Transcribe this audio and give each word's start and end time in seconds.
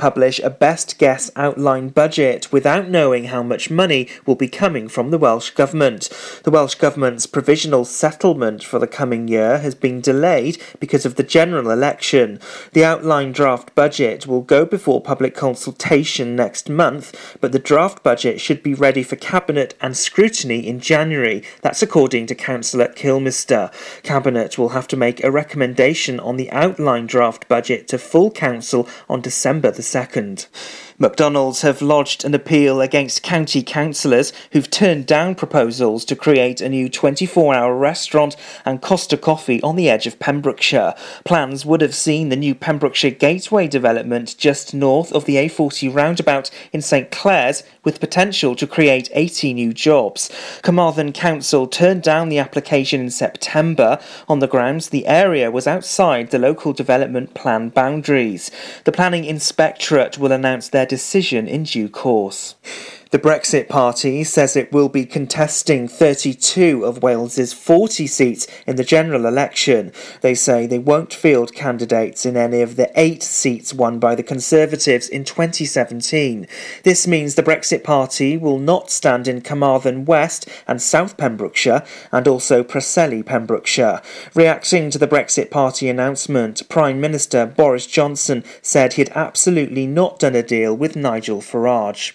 publish 0.00 0.40
a 0.40 0.48
best 0.48 0.96
guess 0.96 1.30
outline 1.36 1.90
budget 1.90 2.50
without 2.50 2.88
knowing 2.88 3.24
how 3.24 3.42
much 3.42 3.70
money 3.70 4.08
will 4.24 4.34
be 4.34 4.48
coming 4.48 4.88
from 4.88 5.10
the 5.10 5.18
Welsh 5.18 5.50
Government. 5.50 6.08
The 6.42 6.50
Welsh 6.50 6.74
Government's 6.76 7.26
provisional 7.26 7.84
settlement 7.84 8.64
for 8.64 8.78
the 8.78 8.86
coming 8.86 9.28
year 9.28 9.58
has 9.58 9.74
been 9.74 10.00
delayed 10.00 10.56
because 10.80 11.04
of 11.04 11.16
the 11.16 11.22
general 11.22 11.70
election. 11.70 12.40
The 12.72 12.82
outline 12.82 13.32
draft 13.32 13.74
budget 13.74 14.26
will 14.26 14.40
go 14.40 14.64
before 14.64 15.02
public 15.02 15.34
consultation 15.34 16.34
next 16.34 16.70
month, 16.70 17.36
but 17.42 17.52
the 17.52 17.58
draft 17.58 18.02
budget 18.02 18.40
should 18.40 18.62
be 18.62 18.72
ready 18.72 19.02
for 19.02 19.16
Cabinet 19.16 19.74
and 19.82 19.94
scrutiny 19.94 20.66
in 20.66 20.80
January. 20.80 21.42
That's 21.60 21.82
according 21.82 22.24
to 22.28 22.34
Councillor 22.34 22.88
Kilmister. 22.88 23.70
Cabinet 24.02 24.56
will 24.56 24.70
have 24.70 24.88
to 24.88 24.96
make 24.96 25.22
a 25.22 25.30
recommendation 25.30 26.18
on 26.18 26.38
the 26.38 26.50
outline 26.52 27.06
draft 27.06 27.46
budget 27.48 27.86
to 27.88 27.98
full 27.98 28.30
council 28.30 28.88
on 29.06 29.20
December 29.20 29.70
the 29.70 29.89
2nd. 29.90 30.46
McDonald's 31.02 31.62
have 31.62 31.80
lodged 31.80 32.26
an 32.26 32.34
appeal 32.34 32.82
against 32.82 33.22
county 33.22 33.62
councillors 33.62 34.34
who've 34.52 34.68
turned 34.68 35.06
down 35.06 35.34
proposals 35.34 36.04
to 36.04 36.14
create 36.14 36.60
a 36.60 36.68
new 36.68 36.90
24 36.90 37.54
hour 37.54 37.74
restaurant 37.74 38.36
and 38.66 38.82
Costa 38.82 39.16
Coffee 39.16 39.62
on 39.62 39.76
the 39.76 39.88
edge 39.88 40.06
of 40.06 40.18
Pembrokeshire. 40.18 40.94
Plans 41.24 41.64
would 41.64 41.80
have 41.80 41.94
seen 41.94 42.28
the 42.28 42.36
new 42.36 42.54
Pembrokeshire 42.54 43.12
Gateway 43.12 43.66
development 43.66 44.36
just 44.36 44.74
north 44.74 45.10
of 45.12 45.24
the 45.24 45.36
A40 45.36 45.94
roundabout 45.94 46.50
in 46.70 46.82
St 46.82 47.10
Clears, 47.10 47.62
with 47.82 47.98
potential 47.98 48.54
to 48.54 48.66
create 48.66 49.08
80 49.14 49.54
new 49.54 49.72
jobs. 49.72 50.30
Carmarthen 50.62 51.12
Council 51.12 51.66
turned 51.66 52.02
down 52.02 52.28
the 52.28 52.38
application 52.38 53.00
in 53.00 53.10
September 53.10 53.98
on 54.28 54.40
the 54.40 54.46
grounds 54.46 54.90
the 54.90 55.06
area 55.06 55.50
was 55.50 55.66
outside 55.66 56.30
the 56.30 56.38
local 56.38 56.74
development 56.74 57.32
plan 57.32 57.70
boundaries. 57.70 58.50
The 58.84 58.92
Planning 58.92 59.24
Inspectorate 59.24 60.18
will 60.18 60.32
announce 60.32 60.68
their 60.68 60.89
decision 60.90 61.46
in 61.46 61.62
due 61.62 61.88
course. 61.88 62.56
The 63.10 63.18
Brexit 63.18 63.68
Party 63.68 64.22
says 64.22 64.54
it 64.54 64.72
will 64.72 64.88
be 64.88 65.04
contesting 65.04 65.88
32 65.88 66.84
of 66.84 67.02
Wales's 67.02 67.52
40 67.52 68.06
seats 68.06 68.46
in 68.68 68.76
the 68.76 68.84
general 68.84 69.26
election. 69.26 69.90
They 70.20 70.36
say 70.36 70.64
they 70.64 70.78
won't 70.78 71.12
field 71.12 71.52
candidates 71.52 72.24
in 72.24 72.36
any 72.36 72.60
of 72.60 72.76
the 72.76 72.88
eight 72.94 73.24
seats 73.24 73.74
won 73.74 73.98
by 73.98 74.14
the 74.14 74.22
Conservatives 74.22 75.08
in 75.08 75.24
2017. 75.24 76.46
This 76.84 77.08
means 77.08 77.34
the 77.34 77.42
Brexit 77.42 77.82
Party 77.82 78.36
will 78.36 78.60
not 78.60 78.92
stand 78.92 79.26
in 79.26 79.40
Carmarthen 79.40 80.04
West 80.04 80.48
and 80.68 80.80
South 80.80 81.16
Pembrokeshire 81.16 81.82
and 82.12 82.28
also 82.28 82.62
Preseli, 82.62 83.26
Pembrokeshire. 83.26 84.02
Reacting 84.36 84.88
to 84.92 84.98
the 84.98 85.08
Brexit 85.08 85.50
Party 85.50 85.88
announcement, 85.88 86.68
Prime 86.68 87.00
Minister 87.00 87.44
Boris 87.44 87.88
Johnson 87.88 88.44
said 88.62 88.92
he 88.92 89.02
had 89.02 89.10
absolutely 89.16 89.88
not 89.88 90.20
done 90.20 90.36
a 90.36 90.44
deal 90.44 90.76
with 90.76 90.94
Nigel 90.94 91.40
Farage. 91.40 92.12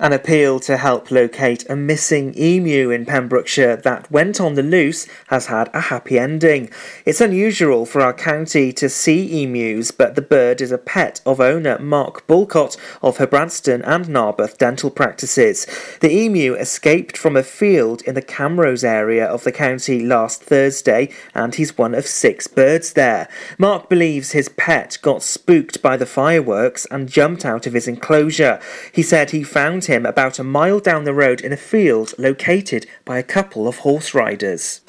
An 0.00 0.12
appeal 0.12 0.58
to 0.60 0.76
help 0.76 1.12
locate 1.12 1.64
a 1.70 1.76
missing 1.76 2.34
emu 2.36 2.90
in 2.90 3.06
Pembrokeshire 3.06 3.76
that 3.76 4.10
went 4.10 4.40
on 4.40 4.54
the 4.54 4.62
loose 4.62 5.06
has 5.28 5.46
had 5.46 5.70
a 5.72 5.82
happy 5.82 6.18
ending. 6.18 6.68
It's 7.06 7.20
unusual 7.20 7.86
for 7.86 8.00
our 8.00 8.12
county 8.12 8.72
to 8.72 8.88
see 8.88 9.42
emus, 9.42 9.92
but 9.92 10.16
the 10.16 10.22
bird 10.22 10.60
is 10.60 10.72
a 10.72 10.78
pet 10.78 11.20
of 11.24 11.40
owner 11.40 11.78
Mark 11.78 12.26
Bulcott 12.26 12.76
of 13.02 13.18
Herbrandston 13.18 13.82
and 13.86 14.08
Narberth 14.08 14.58
dental 14.58 14.90
practices. 14.90 15.66
The 16.00 16.10
emu 16.10 16.54
escaped 16.54 17.16
from 17.16 17.36
a 17.36 17.44
field 17.44 18.02
in 18.02 18.14
the 18.16 18.22
Camrose 18.22 18.84
area 18.84 19.24
of 19.24 19.44
the 19.44 19.52
county 19.52 20.04
last 20.04 20.42
Thursday, 20.42 21.08
and 21.34 21.54
he's 21.54 21.78
one 21.78 21.94
of 21.94 22.06
six 22.06 22.48
birds 22.48 22.94
there. 22.94 23.28
Mark 23.58 23.88
believes 23.88 24.32
his 24.32 24.48
pet 24.48 24.98
got 25.02 25.22
spooked 25.22 25.80
by 25.80 25.96
the 25.96 26.04
fireworks 26.04 26.84
and 26.90 27.08
jumped 27.08 27.44
out 27.44 27.66
of 27.66 27.74
his 27.74 27.86
enclosure. 27.86 28.60
He 28.92 29.02
said 29.02 29.30
he 29.30 29.44
found 29.54 29.84
him 29.84 30.04
about 30.04 30.40
a 30.40 30.42
mile 30.42 30.80
down 30.80 31.04
the 31.04 31.14
road 31.14 31.40
in 31.40 31.52
a 31.52 31.56
field 31.56 32.12
located 32.18 32.88
by 33.04 33.18
a 33.18 33.22
couple 33.22 33.68
of 33.68 33.78
horse 33.78 34.12
riders. 34.12 34.80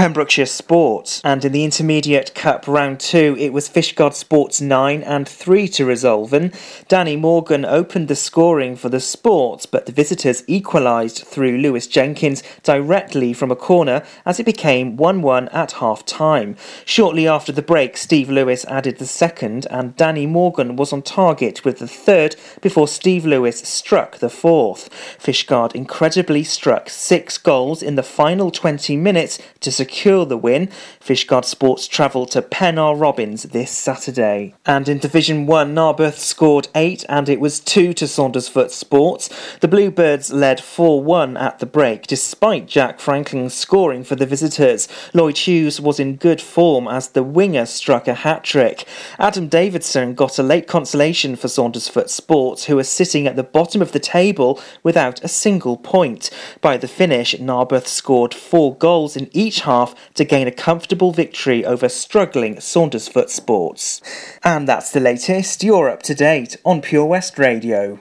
Pembrokeshire 0.00 0.46
Sport. 0.46 1.20
And 1.24 1.44
in 1.44 1.52
the 1.52 1.62
Intermediate 1.62 2.34
Cup 2.34 2.66
Round 2.66 2.98
2, 2.98 3.36
it 3.38 3.52
was 3.52 3.68
Fishguard 3.68 4.14
Sports 4.14 4.58
9 4.58 5.02
and 5.02 5.28
3 5.28 5.68
to 5.68 5.84
Resolven. 5.84 6.54
Danny 6.88 7.16
Morgan 7.16 7.66
opened 7.66 8.08
the 8.08 8.16
scoring 8.16 8.76
for 8.76 8.88
the 8.88 8.98
Sports, 8.98 9.66
but 9.66 9.84
the 9.84 9.92
visitors 9.92 10.42
equalised 10.46 11.18
through 11.18 11.58
Lewis 11.58 11.86
Jenkins 11.86 12.42
directly 12.62 13.34
from 13.34 13.50
a 13.50 13.56
corner 13.56 14.02
as 14.24 14.40
it 14.40 14.46
became 14.46 14.96
1 14.96 15.20
1 15.20 15.50
at 15.50 15.72
half 15.72 16.06
time. 16.06 16.56
Shortly 16.86 17.28
after 17.28 17.52
the 17.52 17.60
break, 17.60 17.98
Steve 17.98 18.30
Lewis 18.30 18.64
added 18.64 18.96
the 18.96 19.06
second, 19.06 19.66
and 19.70 19.96
Danny 19.96 20.24
Morgan 20.24 20.76
was 20.76 20.94
on 20.94 21.02
target 21.02 21.62
with 21.62 21.78
the 21.78 21.86
third 21.86 22.36
before 22.62 22.88
Steve 22.88 23.26
Lewis 23.26 23.58
struck 23.58 24.16
the 24.16 24.30
fourth. 24.30 24.88
Fishguard 25.22 25.74
incredibly 25.74 26.42
struck 26.42 26.88
six 26.88 27.36
goals 27.36 27.82
in 27.82 27.96
the 27.96 28.02
final 28.02 28.50
20 28.50 28.96
minutes 28.96 29.38
to 29.60 29.70
secure 29.70 29.89
secure 29.90 30.24
the 30.24 30.36
win. 30.36 30.68
Fishguard 31.00 31.44
Sports 31.44 31.88
travel 31.88 32.24
to 32.24 32.40
Pennar 32.40 32.98
Robins 32.98 33.42
this 33.42 33.72
Saturday. 33.72 34.54
And 34.64 34.88
in 34.88 34.98
Division 34.98 35.46
1, 35.46 35.74
Narberth 35.74 36.18
scored 36.18 36.68
8 36.76 37.04
and 37.08 37.28
it 37.28 37.40
was 37.40 37.58
2 37.58 37.92
to 37.94 38.04
Saundersfoot 38.04 38.70
Sports. 38.70 39.28
The 39.58 39.66
Bluebirds 39.66 40.32
led 40.32 40.60
4 40.60 41.02
1 41.02 41.36
at 41.36 41.58
the 41.58 41.66
break, 41.66 42.06
despite 42.06 42.68
Jack 42.68 43.00
Franklin 43.00 43.50
scoring 43.50 44.04
for 44.04 44.14
the 44.14 44.26
visitors. 44.26 44.86
Lloyd 45.12 45.38
Hughes 45.38 45.80
was 45.80 45.98
in 45.98 46.14
good 46.14 46.40
form 46.40 46.86
as 46.86 47.08
the 47.08 47.24
winger 47.24 47.66
struck 47.66 48.06
a 48.06 48.14
hat 48.14 48.44
trick. 48.44 48.86
Adam 49.18 49.48
Davidson 49.48 50.14
got 50.14 50.38
a 50.38 50.44
late 50.44 50.68
consolation 50.68 51.34
for 51.34 51.48
Saundersfoot 51.48 52.08
Sports, 52.08 52.66
who 52.66 52.78
are 52.78 52.84
sitting 52.84 53.26
at 53.26 53.34
the 53.34 53.42
bottom 53.42 53.82
of 53.82 53.90
the 53.90 53.98
table 53.98 54.60
without 54.84 55.22
a 55.24 55.28
single 55.28 55.76
point. 55.76 56.30
By 56.60 56.76
the 56.76 56.86
finish, 56.86 57.34
Narberth 57.40 57.88
scored 57.88 58.32
four 58.32 58.76
goals 58.76 59.16
in 59.16 59.28
each 59.32 59.62
half 59.62 59.79
half 59.80 59.94
to 60.14 60.24
gain 60.24 60.46
a 60.46 60.52
comfortable 60.52 61.12
victory 61.12 61.64
over 61.64 61.88
struggling 61.88 62.56
Saundersfoot 62.56 63.30
Sports. 63.30 64.00
And 64.42 64.68
that's 64.68 64.92
the 64.92 65.00
latest. 65.00 65.62
You're 65.64 65.88
up 65.88 66.02
to 66.04 66.14
date 66.14 66.56
on 66.64 66.82
Pure 66.82 67.06
West 67.06 67.38
Radio. 67.38 68.00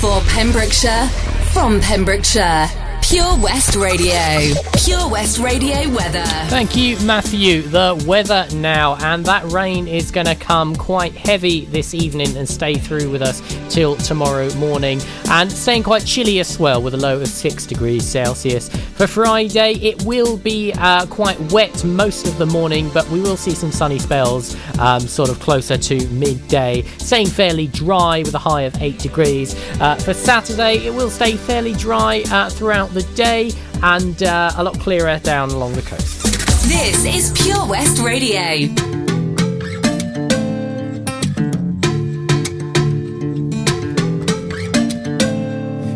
For 0.00 0.20
Pembrokeshire, 0.28 1.08
from 1.52 1.80
Pembrokeshire. 1.80 2.89
Pure 3.10 3.38
West 3.38 3.74
Radio. 3.74 4.54
Pure 4.84 5.08
West 5.08 5.40
Radio 5.40 5.88
weather. 5.90 6.22
Thank 6.46 6.76
you, 6.76 6.96
Matthew. 7.00 7.62
The 7.62 8.00
weather 8.06 8.46
now, 8.54 8.94
and 9.00 9.26
that 9.26 9.50
rain 9.50 9.88
is 9.88 10.12
going 10.12 10.26
to 10.26 10.36
come 10.36 10.76
quite 10.76 11.12
heavy 11.14 11.64
this 11.64 11.92
evening 11.92 12.36
and 12.36 12.48
stay 12.48 12.74
through 12.74 13.10
with 13.10 13.20
us 13.20 13.42
till 13.68 13.96
tomorrow 13.96 14.54
morning, 14.54 15.00
and 15.28 15.50
staying 15.50 15.82
quite 15.82 16.06
chilly 16.06 16.38
as 16.38 16.56
well 16.60 16.80
with 16.80 16.94
a 16.94 16.96
low 16.96 17.20
of 17.20 17.26
6 17.26 17.66
degrees 17.66 18.06
Celsius. 18.06 18.68
For 18.68 19.08
Friday, 19.08 19.72
it 19.72 20.04
will 20.04 20.36
be 20.36 20.72
uh, 20.74 21.06
quite 21.06 21.40
wet 21.50 21.84
most 21.84 22.28
of 22.28 22.38
the 22.38 22.46
morning, 22.46 22.90
but 22.94 23.08
we 23.10 23.20
will 23.20 23.36
see 23.36 23.56
some 23.56 23.72
sunny 23.72 23.98
spells 23.98 24.56
um, 24.78 25.00
sort 25.00 25.30
of 25.30 25.40
closer 25.40 25.76
to 25.76 26.06
midday, 26.10 26.82
staying 26.98 27.26
fairly 27.26 27.66
dry 27.66 28.20
with 28.20 28.34
a 28.34 28.38
high 28.38 28.62
of 28.62 28.80
8 28.80 29.00
degrees. 29.00 29.56
Uh, 29.80 29.96
for 29.96 30.14
Saturday, 30.14 30.86
it 30.86 30.94
will 30.94 31.10
stay 31.10 31.36
fairly 31.36 31.72
dry 31.72 32.22
uh, 32.30 32.48
throughout 32.50 32.90
the 32.90 32.99
the 33.02 33.14
day 33.14 33.50
and 33.82 34.22
uh, 34.22 34.52
a 34.56 34.62
lot 34.62 34.78
clearer 34.78 35.18
down 35.20 35.50
along 35.50 35.72
the 35.72 35.82
coast. 35.82 36.22
This 36.68 37.04
is 37.04 37.32
Pure 37.42 37.66
West 37.66 37.98
Radio. 38.00 38.68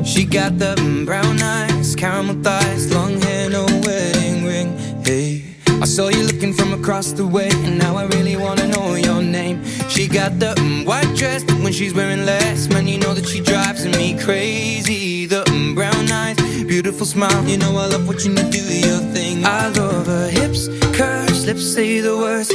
She 0.04 0.24
got 0.24 0.58
the 0.58 0.74
brown 1.04 1.42
eyes, 1.42 1.94
caramel 1.94 2.42
thighs, 2.42 2.92
long 2.94 3.20
hair, 3.20 3.50
no 3.50 3.66
wedding 3.84 4.44
ring. 4.44 4.78
Hey. 5.04 5.54
I 5.82 5.86
saw 5.86 6.08
you 6.08 6.22
looking 6.22 6.54
from 6.54 6.72
across 6.72 7.12
the 7.12 7.26
way, 7.26 7.50
and 7.50 7.78
now 7.78 7.96
I 7.96 8.04
really 8.06 8.36
wanna 8.36 8.68
know 8.68 8.94
your 8.94 9.20
name. 9.20 9.62
She 9.88 10.08
got 10.08 10.38
the 10.38 10.54
white 10.86 11.14
dress, 11.14 11.44
but 11.44 11.58
when 11.62 11.72
she's 11.72 11.92
wearing 11.92 12.24
less, 12.24 12.68
man, 12.68 12.86
you 12.86 12.96
know 12.98 13.12
that 13.12 13.26
she 13.26 13.40
drives 13.40 13.84
me 13.84 14.18
crazy. 14.18 15.26
The 15.26 15.42
brown 15.74 16.10
eyes, 16.10 16.38
beautiful 16.74 17.06
smile, 17.06 17.44
you 17.44 17.56
know 17.56 17.76
I 17.76 17.86
love 17.86 18.04
watching 18.08 18.36
you 18.36 18.42
do 18.50 18.58
your 18.58 18.98
thing. 19.14 19.44
I 19.46 19.68
love 19.68 20.08
her 20.08 20.28
hips, 20.28 20.66
curves, 20.98 21.46
lips 21.46 21.64
say 21.72 22.00
the 22.00 22.16
words. 22.16 22.48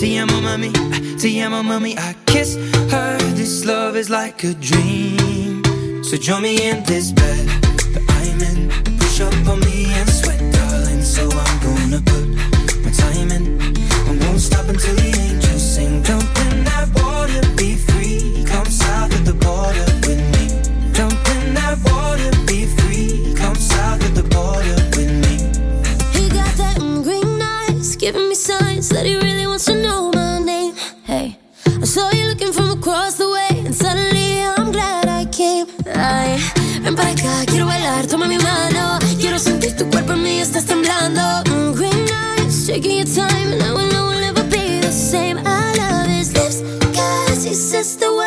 Te 0.00 0.16
amo, 0.16 0.40
mami, 0.40 0.72
te 1.20 1.28
amo, 1.42 1.60
mami. 1.62 1.92
I 1.98 2.14
kiss 2.24 2.56
her. 2.90 3.18
This 3.34 3.66
love 3.66 3.94
is 3.96 4.08
like 4.08 4.42
a 4.44 4.54
dream. 4.54 5.62
So 6.04 6.16
join 6.16 6.40
me 6.40 6.54
in 6.70 6.84
this 6.84 7.12
bed 7.12 7.46
that 7.92 8.04
I'm 8.20 8.40
in. 8.50 8.98
Push 8.98 9.20
up 9.20 9.34
on 9.46 9.60
me 9.60 9.92
and 9.92 10.08
sweat, 10.08 10.40
darling. 10.54 11.02
So 11.02 11.28
I'm 11.30 11.56
gonna 11.66 12.00
put 12.00 12.26
my 12.82 12.92
time 12.92 13.30
in. 13.30 13.44
I 14.08 14.12
won't 14.24 14.40
stop 14.40 14.66
until 14.70 14.94
the 14.94 15.15
giving 28.06 28.28
me 28.28 28.36
signs 28.36 28.88
that 28.90 29.04
he 29.04 29.16
really 29.16 29.48
wants 29.48 29.64
to 29.64 29.74
know 29.74 30.12
my 30.14 30.38
name. 30.38 30.72
Hey, 31.02 31.36
I 31.66 31.84
saw 31.84 32.08
you 32.12 32.26
looking 32.28 32.52
from 32.52 32.70
across 32.70 33.14
the 33.18 33.28
way, 33.28 33.64
and 33.66 33.74
suddenly 33.74 34.44
I'm 34.44 34.70
glad 34.70 35.08
I 35.08 35.24
came. 35.24 35.66
Ay, 35.92 36.38
ven 36.82 36.94
para 36.94 37.10
acá, 37.10 37.44
quiero 37.46 37.66
bailar, 37.66 38.06
toma 38.06 38.28
mi 38.28 38.38
mano. 38.38 39.00
Quiero 39.18 39.40
sentir 39.40 39.76
tu 39.76 39.90
cuerpo 39.90 40.12
en 40.12 40.22
mí, 40.22 40.38
estás 40.38 40.66
temblando. 40.66 41.20
Mm, 41.50 41.72
green 41.74 42.06
eyes, 42.38 42.64
taking 42.68 42.96
your 42.98 43.12
time, 43.12 43.52
and 43.54 43.62
I 43.64 43.72
will 43.72 43.88
we'll 43.88 44.20
never 44.20 44.44
be 44.44 44.78
the 44.80 44.92
same. 44.92 45.38
I 45.44 45.74
love 45.74 46.06
his 46.06 46.32
lips, 46.32 46.62
cause 46.94 47.42
he 47.42 47.54
says 47.54 47.96
the 47.96 48.12
word. 48.14 48.25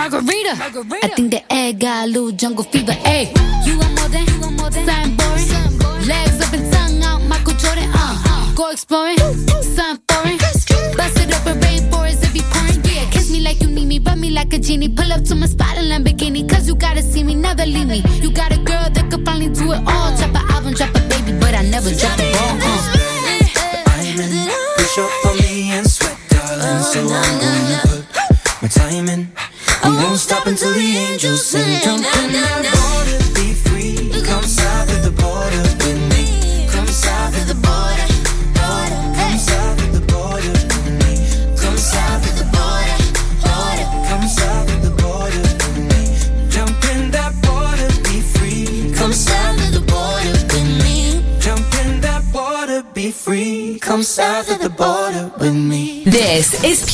margarita. 0.00 0.56
margarita. 0.56 1.06
I 1.06 1.08
think 1.14 1.30
the 1.30 1.42
egg 1.52 1.80
got 1.80 2.04
a 2.04 2.06
little 2.06 2.32
jungle 2.32 2.64
fever. 2.64 2.92
Hey, 2.92 3.32
you 3.66 3.78
want 3.78 3.92
more 3.98 4.08
than, 4.08 4.24
you 4.26 4.40
want 4.40 4.56
more 4.56 4.70
than 4.70 4.86
something 4.86 5.16
boring. 5.16 5.78
Boring. 5.78 6.08
Legs 6.08 6.40
up 6.40 6.52
and 6.54 6.72
tongue 6.72 7.02
out, 7.02 7.20
Michael 7.28 7.54
Jordan. 7.54 7.90
Uh, 7.92 8.22
uh. 8.32 8.54
go 8.54 8.70
exploring, 8.70 9.18
something 9.18 10.00
foreign. 10.08 10.38
Bust 10.96 11.18
it 11.20 11.34
open, 11.36 11.60
rainforest, 11.60 12.24
it 12.24 12.32
be 12.32 12.40
pouring. 12.52 12.80
Yeah, 12.84 13.10
kiss 13.10 13.30
me 13.30 13.40
like 13.40 13.60
you 13.60 13.68
need 13.68 13.86
me, 13.86 13.98
rub 13.98 14.18
me 14.18 14.30
like 14.30 14.52
a 14.54 14.58
genie. 14.58 14.88
Pull 14.88 15.12
up 15.12 15.22
to 15.24 15.34
my 15.34 15.46
spot 15.46 15.59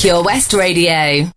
Pure 0.06 0.22
West 0.22 0.52
Radio. 0.52 1.32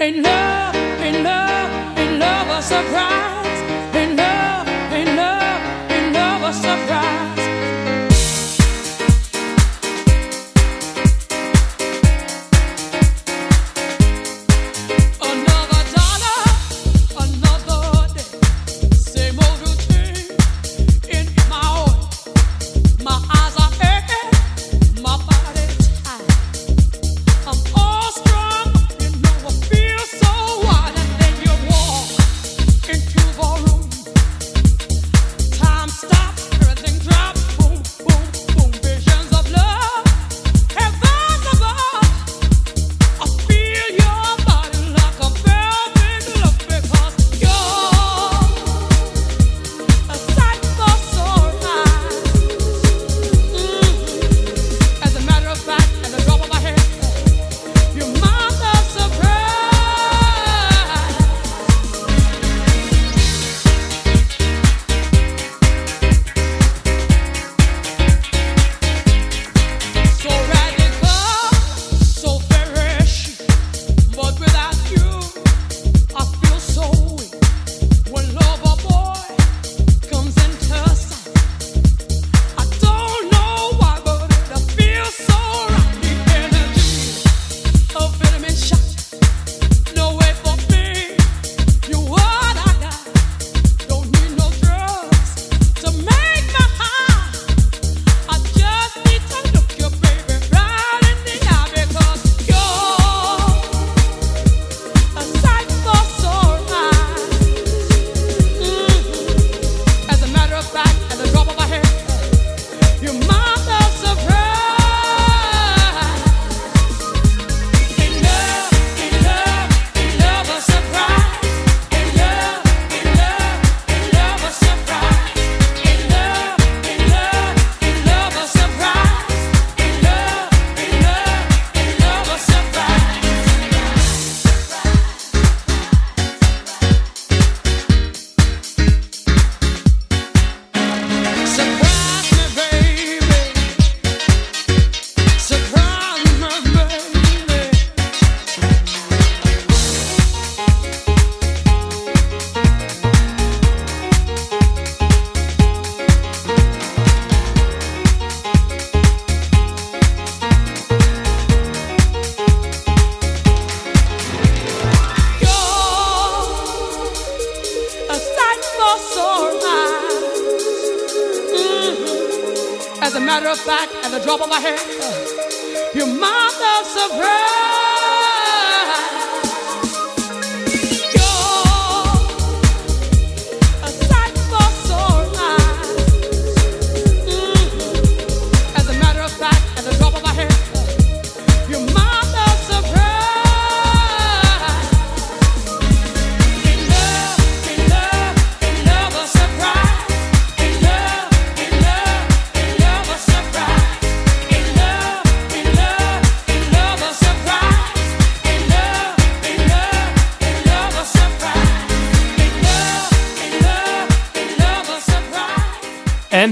In 0.00 0.20
love, 0.20 0.74
in 1.00 1.22
love, 1.22 1.98
in 1.98 2.18
love, 2.18 2.48
a 2.48 2.60
surprise. 2.60 3.37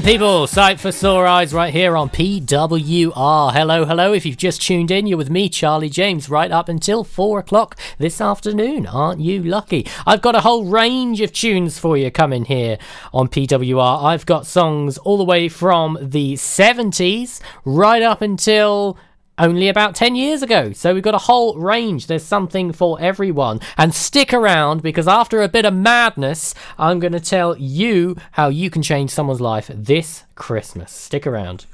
people, 0.07 0.47
Sight 0.47 0.79
for 0.79 0.93
Sore 0.93 1.27
Eyes 1.27 1.53
right 1.53 1.75
here 1.75 1.97
on 1.97 2.11
PWR. 2.11 3.53
Hello, 3.53 3.85
hello. 3.85 4.13
If 4.13 4.25
you've 4.25 4.37
just 4.37 4.63
tuned 4.63 4.93
in, 4.93 5.09
you're 5.09 5.19
with 5.19 5.31
me, 5.31 5.49
Charlie 5.49 5.89
James, 5.89 6.31
right 6.31 6.53
up 6.53 6.69
until 6.69 7.03
four 7.03 7.41
o'clock 7.41 7.77
this 7.99 8.21
afternoon. 8.21 8.87
Aren't 8.87 9.21
you 9.21 9.43
lucky? 9.43 9.85
I've 10.07 10.23
got 10.23 10.37
a 10.37 10.43
whole 10.43 10.67
range 10.67 11.21
of 11.23 11.33
tunes 11.33 11.81
for 11.81 11.97
you 11.97 12.13
coming 12.13 12.45
here 12.45 12.79
on 13.13 13.27
PWR. 13.27 14.05
I've 14.05 14.27
got 14.27 14.47
songs 14.47 14.97
all 14.99 15.19
the 15.19 15.25
way 15.25 15.49
from 15.49 15.99
the 16.01 16.35
70s 16.35 17.41
right 17.65 18.03
up 18.03 18.23
until 18.23 18.97
only 19.39 19.69
about 19.69 19.95
10 19.95 20.15
years 20.15 20.43
ago. 20.43 20.73
So 20.73 20.95
we've 20.95 21.03
got 21.03 21.15
a 21.15 21.19
whole 21.19 21.59
range. 21.59 22.07
There's 22.07 22.25
something 22.25 22.73
for 22.73 23.01
everyone. 23.01 23.61
And 23.77 23.95
stick 23.95 24.33
around 24.33 24.83
because 24.83 25.09
after 25.09 25.43
a 25.43 25.49
bit 25.49 25.65
of 25.65 25.75
madness, 25.75 26.55
I'm 26.79 26.99
going 27.01 27.13
to 27.13 27.21
tell 27.21 27.57
you 27.57 28.17
how 28.33 28.49
you 28.49 28.71
can 28.71 28.83
change 28.83 29.11
someone's 29.11 29.41
life 29.41 29.71
this 29.73 30.25
Christmas. 30.35 30.93
Stick 30.93 31.27
around. 31.27 31.67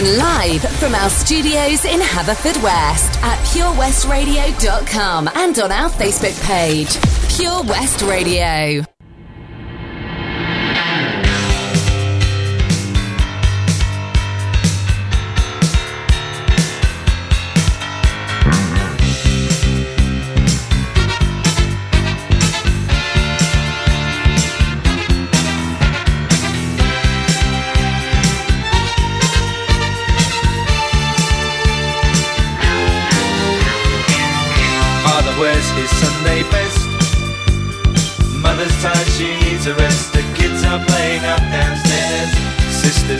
Live 0.00 0.62
from 0.78 0.94
our 0.94 1.10
studios 1.10 1.84
in 1.84 2.00
Haverfordwest 2.00 3.20
at 3.22 3.38
purewestradio.com 3.48 5.28
and 5.34 5.58
on 5.58 5.70
our 5.70 5.90
Facebook 5.90 6.42
page, 6.46 6.96
Pure 7.36 7.64
West 7.64 8.00
Radio. 8.00 8.82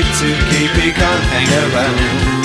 To 0.00 0.06
keep, 0.06 0.70
he 0.82 0.92
can't 0.92 1.24
hang 1.24 1.74
around. 1.74 2.39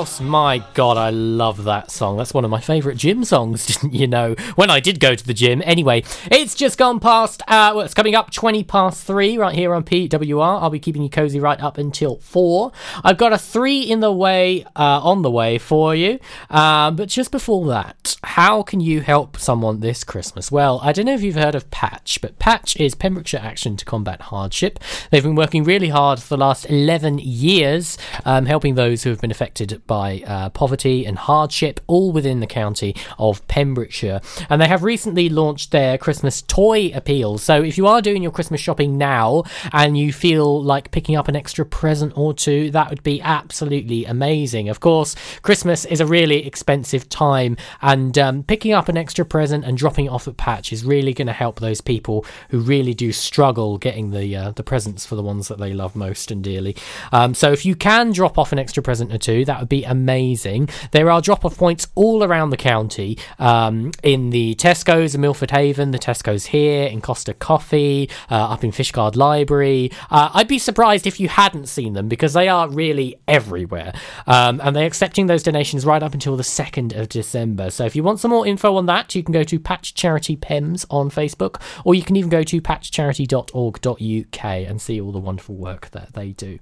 House. 0.00 0.18
My 0.18 0.64
god, 0.72 0.96
I 0.96 1.10
love 1.10 1.64
that 1.64 1.90
song. 1.90 2.16
That's 2.16 2.32
one 2.32 2.42
of 2.42 2.50
my 2.50 2.60
favourite 2.60 2.96
gym 2.96 3.22
songs, 3.22 3.66
didn't 3.66 3.92
you 4.00 4.06
know? 4.06 4.34
When 4.54 4.70
I 4.70 4.80
did 4.80 4.98
go 4.98 5.14
to 5.14 5.26
the 5.26 5.34
gym. 5.34 5.60
Anyway, 5.66 6.04
it's 6.30 6.54
just 6.54 6.78
gone 6.78 7.00
past, 7.00 7.42
uh, 7.42 7.72
well, 7.74 7.80
it's 7.80 7.92
coming 7.92 8.14
up 8.14 8.30
20 8.30 8.64
past 8.64 9.06
3 9.06 9.36
right 9.36 9.54
here 9.54 9.74
on 9.74 9.84
PWR. 9.84 10.62
I'll 10.62 10.70
be 10.70 10.78
keeping 10.78 11.02
you 11.02 11.10
cozy 11.10 11.38
right 11.38 11.60
up 11.60 11.76
until 11.76 12.16
4. 12.16 12.72
I've 13.04 13.18
got 13.18 13.34
a 13.34 13.38
3 13.38 13.82
in 13.82 14.00
the 14.00 14.10
way, 14.10 14.64
uh, 14.74 15.00
on 15.02 15.20
the 15.20 15.30
way 15.30 15.58
for 15.58 15.94
you. 15.94 16.18
Um, 16.48 16.96
but 16.96 17.10
just 17.10 17.30
before 17.30 17.66
that, 17.66 18.16
how 18.24 18.62
can 18.62 18.80
you 18.80 19.02
help 19.02 19.36
someone 19.36 19.80
this 19.80 20.02
Christmas? 20.02 20.50
Well, 20.50 20.80
I 20.82 20.92
don't 20.92 21.04
know 21.04 21.14
if 21.14 21.22
you've 21.22 21.34
heard 21.34 21.54
of 21.54 21.70
Patch, 21.70 22.22
but 22.22 22.38
Patch 22.38 22.74
is 22.76 22.94
Pembrokeshire 22.94 23.40
Action 23.42 23.76
to 23.76 23.84
Combat 23.84 24.22
Hardship. 24.22 24.78
They've 25.10 25.22
been 25.22 25.34
working 25.34 25.62
really 25.62 25.90
hard 25.90 26.20
for 26.20 26.28
the 26.28 26.38
last 26.38 26.64
11 26.70 27.18
years, 27.18 27.98
um, 28.24 28.46
helping 28.46 28.76
those 28.76 29.02
who 29.02 29.10
have 29.10 29.20
been 29.20 29.30
affected 29.30 29.82
by 29.90 30.22
uh, 30.24 30.50
poverty 30.50 31.04
and 31.04 31.18
hardship, 31.18 31.80
all 31.88 32.12
within 32.12 32.38
the 32.38 32.46
county 32.46 32.94
of 33.18 33.44
Pembrokeshire. 33.48 34.20
And 34.48 34.62
they 34.62 34.68
have 34.68 34.84
recently 34.84 35.28
launched 35.28 35.72
their 35.72 35.98
Christmas 35.98 36.42
toy 36.42 36.92
appeal. 36.94 37.38
So 37.38 37.60
if 37.60 37.76
you 37.76 37.88
are 37.88 38.00
doing 38.00 38.22
your 38.22 38.30
Christmas 38.30 38.60
shopping 38.60 38.96
now 38.96 39.42
and 39.72 39.98
you 39.98 40.12
feel 40.12 40.62
like 40.62 40.92
picking 40.92 41.16
up 41.16 41.26
an 41.26 41.34
extra 41.34 41.66
present 41.66 42.12
or 42.16 42.32
two, 42.32 42.70
that 42.70 42.88
would 42.88 43.02
be 43.02 43.20
absolutely 43.20 44.04
amazing. 44.04 44.68
Of 44.68 44.78
course, 44.78 45.16
Christmas 45.42 45.84
is 45.84 46.00
a 46.00 46.06
really 46.06 46.46
expensive 46.46 47.08
time, 47.08 47.56
and 47.82 48.16
um, 48.16 48.44
picking 48.44 48.72
up 48.72 48.88
an 48.88 48.96
extra 48.96 49.24
present 49.24 49.64
and 49.64 49.76
dropping 49.76 50.06
it 50.06 50.10
off 50.10 50.28
at 50.28 50.36
Patch 50.36 50.72
is 50.72 50.84
really 50.84 51.12
going 51.12 51.26
to 51.26 51.32
help 51.32 51.58
those 51.58 51.80
people 51.80 52.24
who 52.50 52.60
really 52.60 52.94
do 52.94 53.10
struggle 53.10 53.76
getting 53.76 54.12
the 54.12 54.36
uh, 54.36 54.50
the 54.52 54.62
presents 54.62 55.04
for 55.04 55.16
the 55.16 55.22
ones 55.22 55.48
that 55.48 55.58
they 55.58 55.72
love 55.72 55.96
most 55.96 56.30
and 56.30 56.44
dearly. 56.44 56.76
Um, 57.10 57.34
so 57.34 57.50
if 57.50 57.66
you 57.66 57.74
can 57.74 58.12
drop 58.12 58.38
off 58.38 58.52
an 58.52 58.60
extra 58.60 58.84
present 58.84 59.12
or 59.12 59.18
two, 59.18 59.44
that 59.46 59.58
would 59.58 59.68
be 59.68 59.79
amazing. 59.84 60.68
There 60.92 61.10
are 61.10 61.20
drop 61.20 61.44
off 61.44 61.56
points 61.56 61.86
all 61.94 62.24
around 62.24 62.50
the 62.50 62.56
county 62.56 63.18
um, 63.38 63.92
in 64.02 64.30
the 64.30 64.54
Tesco's 64.54 65.14
in 65.14 65.20
Milford 65.20 65.50
Haven, 65.50 65.90
the 65.90 65.98
Tesco's 65.98 66.46
here, 66.46 66.86
in 66.86 67.00
Costa 67.00 67.34
Coffee, 67.34 68.08
uh, 68.30 68.34
up 68.34 68.64
in 68.64 68.70
Fishguard 68.70 69.16
Library. 69.16 69.90
Uh, 70.10 70.30
I'd 70.34 70.48
be 70.48 70.58
surprised 70.58 71.06
if 71.06 71.20
you 71.20 71.28
hadn't 71.28 71.66
seen 71.66 71.92
them 71.92 72.08
because 72.08 72.32
they 72.32 72.48
are 72.48 72.68
really 72.68 73.16
everywhere. 73.28 73.92
Um, 74.26 74.60
and 74.62 74.74
they're 74.74 74.86
accepting 74.86 75.26
those 75.26 75.42
donations 75.42 75.86
right 75.86 76.02
up 76.02 76.14
until 76.14 76.36
the 76.36 76.42
2nd 76.42 76.98
of 76.98 77.08
December. 77.08 77.70
So 77.70 77.84
if 77.84 77.96
you 77.96 78.02
want 78.02 78.20
some 78.20 78.30
more 78.30 78.46
info 78.46 78.76
on 78.76 78.86
that, 78.86 79.14
you 79.14 79.22
can 79.22 79.32
go 79.32 79.44
to 79.44 79.58
Patch 79.58 79.94
Charity 79.94 80.36
Pems 80.36 80.86
on 80.90 81.10
Facebook, 81.10 81.60
or 81.84 81.94
you 81.94 82.02
can 82.02 82.16
even 82.16 82.30
go 82.30 82.42
to 82.42 82.60
patchcharity.org.uk 82.60 84.44
and 84.44 84.80
see 84.80 85.00
all 85.00 85.12
the 85.12 85.18
wonderful 85.18 85.54
work 85.54 85.90
that 85.90 86.12
they 86.14 86.32
do. 86.32 86.58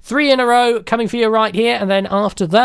Three 0.00 0.30
in 0.30 0.40
a 0.40 0.46
row 0.46 0.82
coming 0.82 1.08
for 1.08 1.16
you 1.16 1.28
right 1.28 1.54
here, 1.54 1.76
and 1.80 1.90
then 1.90 2.06
after 2.10 2.46
that, 2.48 2.61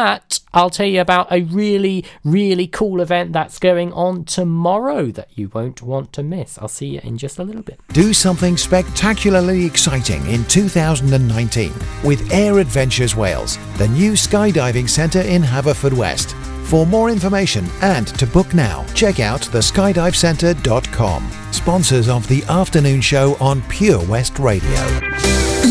I'll 0.54 0.70
tell 0.70 0.88
you 0.88 1.02
about 1.02 1.32
a 1.32 1.42
really, 1.44 2.04
really 2.24 2.68
cool 2.68 3.00
event 3.00 3.34
that's 3.34 3.60
going 3.60 3.94
on 3.94 4.26
tomorrow 4.26 5.12
that 5.12 5.30
you 5.36 5.50
won't 5.54 5.82
want 5.82 6.14
to 6.14 6.24
miss. 6.24 6.58
I'll 6.58 6.68
see 6.68 6.88
you 6.88 7.02
in 7.04 7.18
just 7.18 7.38
a 7.38 7.44
little 7.44 7.62
bit. 7.62 7.80
Do 7.94 8.14
something 8.14 8.58
spectacularly 8.58 9.66
exciting 9.66 10.26
in 10.28 10.44
2019 10.46 11.74
with 12.04 12.32
Air 12.32 12.60
Adventures 12.60 13.16
Wales, 13.16 13.60
the 13.78 13.88
new 13.90 14.14
skydiving 14.14 14.90
centre 14.90 15.22
in 15.22 15.44
Haverfordwest. 15.44 16.34
For 16.66 16.86
more 16.86 17.10
information 17.10 17.66
and 17.82 18.08
to 18.20 18.28
book 18.28 18.54
now, 18.54 18.86
check 18.94 19.20
out 19.20 19.42
theskydivecentre.com. 19.42 21.32
Sponsors 21.52 22.10
of 22.10 22.28
the 22.28 22.44
afternoon 22.46 23.00
show 23.00 23.38
on 23.40 23.62
Pure 23.70 24.06
West 24.08 24.40
Radio. 24.40 24.82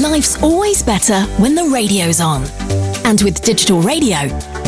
Life's 0.00 0.42
always 0.42 0.82
better 0.82 1.22
when 1.40 1.54
the 1.54 1.64
radio's 1.64 2.20
on. 2.20 2.44
And 3.16 3.24
with 3.24 3.40
digital 3.40 3.80
radio, 3.80 4.18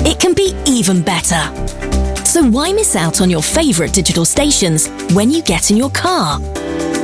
it 0.08 0.18
can 0.18 0.32
be 0.32 0.54
even 0.66 1.02
better. 1.02 1.42
So 2.24 2.42
why 2.42 2.72
miss 2.72 2.96
out 2.96 3.20
on 3.20 3.28
your 3.28 3.42
favourite 3.42 3.92
digital 3.92 4.24
stations 4.24 4.88
when 5.12 5.30
you 5.30 5.42
get 5.42 5.70
in 5.70 5.76
your 5.76 5.90
car? 5.90 6.38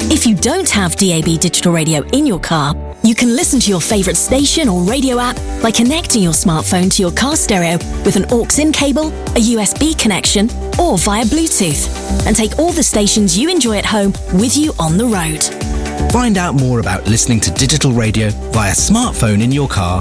If 0.09 0.25
you 0.25 0.37
don't 0.37 0.71
have 0.71 0.97
DAB 0.97 1.39
digital 1.39 1.71
radio 1.71 2.03
in 2.15 2.25
your 2.25 2.41
car, 2.41 2.75
You 3.05 3.15
can 3.15 3.37
listen 3.37 3.61
to 3.61 3.71
your 3.71 3.83
favourite 3.83 4.17
station 4.17 4.67
or 4.67 4.81
radio 4.83 5.19
app 5.19 5.37
by 5.63 5.71
connecting 5.71 6.23
your 6.23 6.33
smartphone 6.33 6.91
to 6.91 7.03
your 7.03 7.13
car 7.13 7.37
stereo 7.37 7.77
with 8.03 8.17
an 8.17 8.25
aux 8.31 8.59
in 8.59 8.73
cable, 8.73 9.09
a 9.37 9.43
USB 9.53 9.93
connection, 9.99 10.49
or 10.81 10.97
via 10.97 11.27
Bluetooth, 11.27 11.87
and 12.27 12.35
take 12.35 12.59
all 12.59 12.73
the 12.73 12.83
stations 12.83 13.37
you 13.37 13.51
enjoy 13.51 13.77
at 13.77 13.85
home 13.85 14.15
with 14.33 14.57
you 14.57 14.73
on 14.79 14.97
the 14.97 15.05
road. 15.05 15.45
Find 16.15 16.39
out 16.39 16.55
more 16.55 16.81
about 16.81 17.07
listening 17.07 17.41
to 17.41 17.51
digital 17.51 17.93
radio 17.93 18.31
via 18.53 18.73
smartphone 18.73 19.43
in 19.43 19.53
your 19.53 19.69
car 19.69 20.01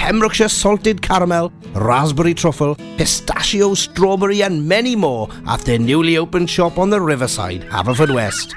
Pembrokeshire 0.00 0.48
salted 0.48 1.02
caramel, 1.02 1.52
raspberry 1.74 2.32
truffle, 2.32 2.74
pistachio, 2.96 3.74
strawberry, 3.74 4.42
and 4.42 4.66
many 4.66 4.96
more 4.96 5.28
at 5.46 5.60
their 5.60 5.78
newly 5.78 6.16
opened 6.16 6.48
shop 6.48 6.78
on 6.78 6.88
the 6.88 6.98
riverside, 7.00 7.60
Haverfordwest. 7.64 8.54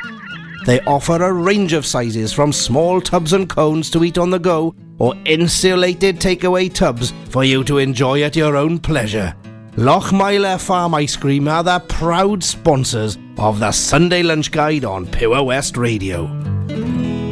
They 0.66 0.80
offer 0.86 1.22
a 1.22 1.34
range 1.34 1.74
of 1.74 1.86
sizes 1.86 2.32
from 2.32 2.54
small 2.54 3.02
tubs 3.02 3.34
and 3.34 3.50
cones 3.50 3.90
to 3.90 4.06
eat 4.06 4.18
on 4.18 4.30
the 4.30 4.40
go 4.40 4.74
or 5.00 5.16
insulated 5.26 6.22
takeaway 6.22 6.74
tubs 6.74 7.12
for 7.30 7.44
you 7.44 7.66
to 7.66 7.78
enjoy 7.78 8.24
at 8.24 8.38
your 8.38 8.56
own 8.56 8.80
pleasure. 8.80 9.36
Lochmeyler 9.76 10.60
Farm 10.60 10.96
Ice 10.96 11.18
Cream 11.18 11.50
are 11.50 11.64
the 11.64 11.80
proud 11.90 12.42
sponsors 12.42 13.18
of 13.38 13.60
the 13.60 13.74
Sunday 13.74 14.24
Lunch 14.24 14.50
Guide 14.50 14.86
on 14.86 15.06
Pure 15.08 15.44
West 15.44 15.76
Radio. 15.76 16.26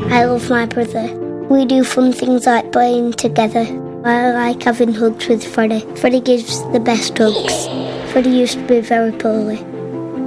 I 0.09 0.25
love 0.25 0.49
my 0.49 0.65
brother. 0.65 1.15
We 1.49 1.65
do 1.65 1.85
fun 1.85 2.11
things 2.11 2.45
like 2.45 2.73
playing 2.73 3.13
together. 3.13 3.90
I 4.03 4.31
like 4.31 4.63
having 4.63 4.95
hugs 4.95 5.27
with 5.27 5.45
Freddie. 5.45 5.85
Freddie 5.95 6.21
gives 6.21 6.63
the 6.71 6.79
best 6.79 7.15
hugs. 7.19 7.67
Freddie 8.11 8.31
used 8.31 8.57
to 8.57 8.65
be 8.65 8.81
very 8.81 9.11
poorly, 9.11 9.59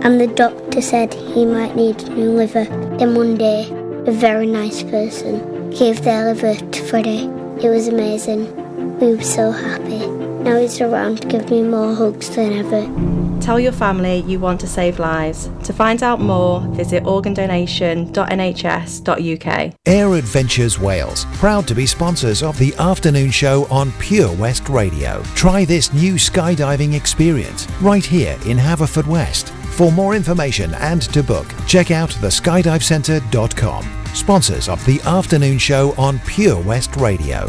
and 0.02 0.20
the 0.20 0.28
doctor 0.28 0.80
said 0.80 1.12
he 1.12 1.44
might 1.44 1.74
need 1.74 2.00
a 2.04 2.10
new 2.10 2.30
liver. 2.30 2.66
Then 2.98 3.16
one 3.16 3.36
day, 3.36 3.68
a 4.06 4.12
very 4.12 4.46
nice 4.46 4.84
person 4.84 5.70
gave 5.70 6.02
their 6.04 6.32
liver 6.32 6.54
to 6.54 6.82
Freddie. 6.84 7.24
It 7.60 7.68
was 7.68 7.88
amazing. 7.88 8.46
We 9.00 9.16
were 9.16 9.22
so 9.24 9.50
happy. 9.50 10.23
Now 10.44 10.58
he's 10.58 10.80
around 10.80 11.22
to 11.22 11.28
give 11.28 11.50
me 11.50 11.62
more 11.62 11.94
hugs 11.94 12.36
than 12.36 12.52
ever. 12.52 13.40
Tell 13.40 13.58
your 13.58 13.72
family 13.72 14.20
you 14.26 14.38
want 14.38 14.60
to 14.60 14.66
save 14.66 14.98
lives. 14.98 15.48
To 15.64 15.72
find 15.72 16.02
out 16.02 16.20
more, 16.20 16.60
visit 16.60 17.02
organdonation.nhs.uk. 17.04 19.74
Air 19.86 20.14
Adventures 20.14 20.78
Wales, 20.78 21.24
proud 21.32 21.66
to 21.68 21.74
be 21.74 21.86
sponsors 21.86 22.42
of 22.42 22.58
the 22.58 22.74
afternoon 22.76 23.30
show 23.30 23.66
on 23.70 23.92
Pure 23.92 24.34
West 24.36 24.68
Radio. 24.68 25.22
Try 25.34 25.64
this 25.64 25.92
new 25.92 26.14
skydiving 26.14 26.94
experience 26.94 27.66
right 27.80 28.04
here 28.04 28.38
in 28.46 28.58
Haverfordwest. 28.58 29.48
For 29.74 29.90
more 29.92 30.14
information 30.14 30.74
and 30.74 31.02
to 31.12 31.22
book, 31.22 31.46
check 31.66 31.90
out 31.90 32.10
theskydivecentre.com. 32.10 33.84
Sponsors 34.14 34.68
of 34.68 34.84
the 34.86 35.00
afternoon 35.02 35.58
show 35.58 35.92
on 35.98 36.18
Pure 36.20 36.62
West 36.62 36.96
Radio. 36.96 37.48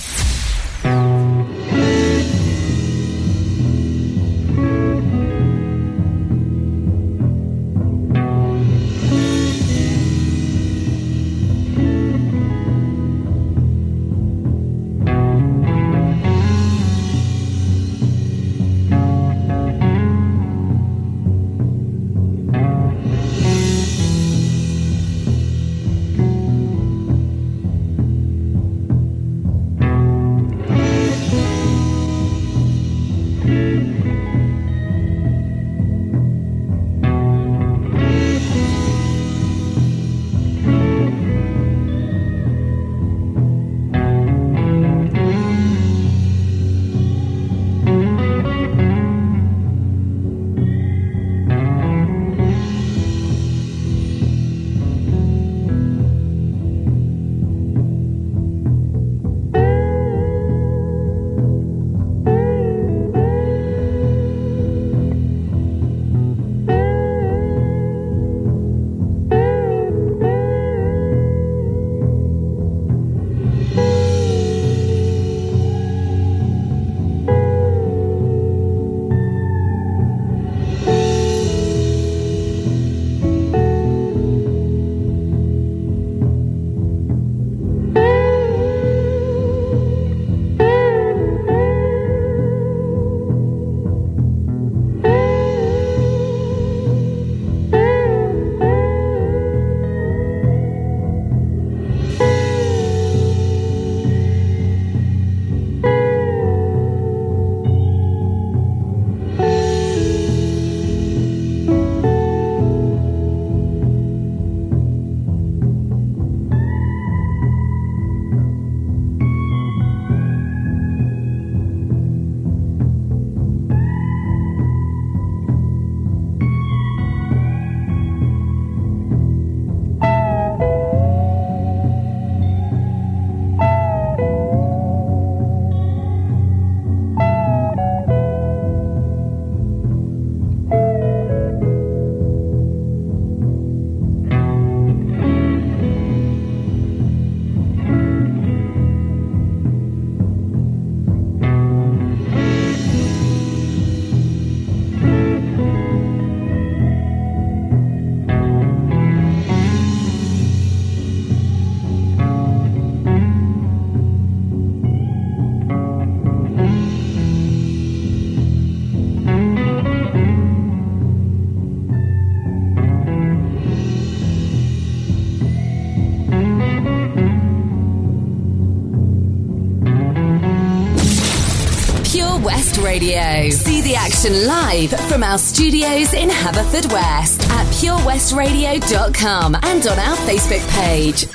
Radio. 183.01 183.49
See 183.49 183.81
the 183.81 183.95
action 183.95 184.45
live 184.45 184.91
from 185.09 185.23
our 185.23 185.39
studios 185.39 186.13
in 186.13 186.29
Haverfordwest 186.29 187.49
at 187.49 187.65
purewestradio.com 187.73 189.55
and 189.55 189.87
on 189.87 189.99
our 189.99 190.17
Facebook 190.17 190.63
page. 190.69 191.25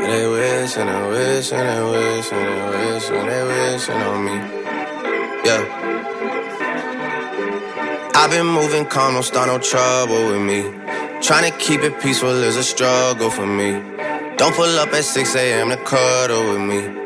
They 0.00 0.26
wish 0.26 0.76
and 0.78 0.88
they 0.88 1.08
wish 1.10 1.52
and 1.52 1.68
they 1.68 1.82
wish 1.92 2.32
and 2.32 2.48
they 2.48 2.92
wish 2.92 3.10
and 3.10 3.28
they 3.28 3.42
wishing 3.44 3.94
on 3.96 4.24
me. 4.24 4.36
Yeah. 5.44 5.62
I've 8.14 8.30
been 8.30 8.46
moving 8.46 8.86
calm, 8.86 9.12
don't 9.12 9.22
start 9.22 9.48
no 9.48 9.58
trouble 9.58 10.28
with 10.28 10.40
me. 10.40 10.62
Trying 11.20 11.52
to 11.52 11.58
keep 11.58 11.82
it 11.82 12.00
peaceful 12.00 12.30
is 12.30 12.56
a 12.56 12.64
struggle 12.64 13.28
for 13.28 13.46
me. 13.46 13.72
Don't 14.38 14.54
pull 14.54 14.78
up 14.78 14.92
at 14.94 15.04
6 15.04 15.36
a.m. 15.36 15.68
to 15.68 15.76
cuddle 15.76 16.52
with 16.54 16.62
me. 16.62 17.05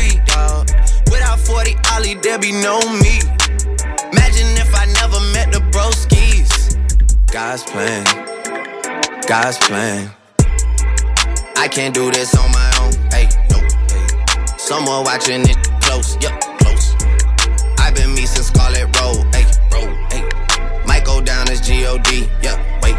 40 2.01 2.09
Ollie, 2.09 2.21
there 2.21 2.39
be 2.39 2.51
no 2.51 2.79
me. 2.79 3.19
Imagine 4.11 4.49
if 4.57 4.73
I 4.73 4.85
never 4.99 5.19
met 5.33 5.51
the 5.51 5.61
broskies. 5.71 6.49
God's 7.31 7.63
plan, 7.63 8.03
God's 9.27 9.57
plan. 9.57 10.11
I 11.57 11.67
can't 11.67 11.93
do 11.93 12.11
this 12.11 12.35
on 12.35 12.51
my 12.51 12.71
own. 12.81 12.93
Hey, 13.11 13.29
no, 13.51 13.59
hey. 13.59 14.57
Someone 14.57 15.03
watching 15.03 15.41
it 15.41 15.57
close, 15.81 16.17
yup, 16.21 16.39
close. 16.59 16.95
I've 17.77 17.95
been 17.95 18.13
me 18.13 18.25
since 18.25 18.47
Scarlett 18.47 18.87
Road, 18.99 19.23
hey, 19.35 19.45
road, 19.71 19.95
hey. 20.11 20.27
Might 20.85 21.05
go 21.05 21.21
down 21.21 21.49
as 21.49 21.61
G-O-D, 21.61 22.27
yeah, 22.41 22.57
wait. 22.81 22.95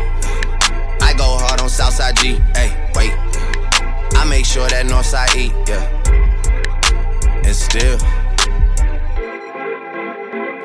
I 1.03 1.13
go 1.17 1.39
hard 1.39 1.61
on 1.61 1.69
Southside 1.69 2.17
G, 2.17 2.37
hey, 2.55 2.71
wait. 2.95 3.13
I 4.17 4.25
make 4.29 4.47
sure 4.47 4.69
that 4.69 4.87
Northside 4.87 5.35
E, 5.37 5.53
yeah. 5.67 6.03
And 7.45 7.57
still, 7.57 7.99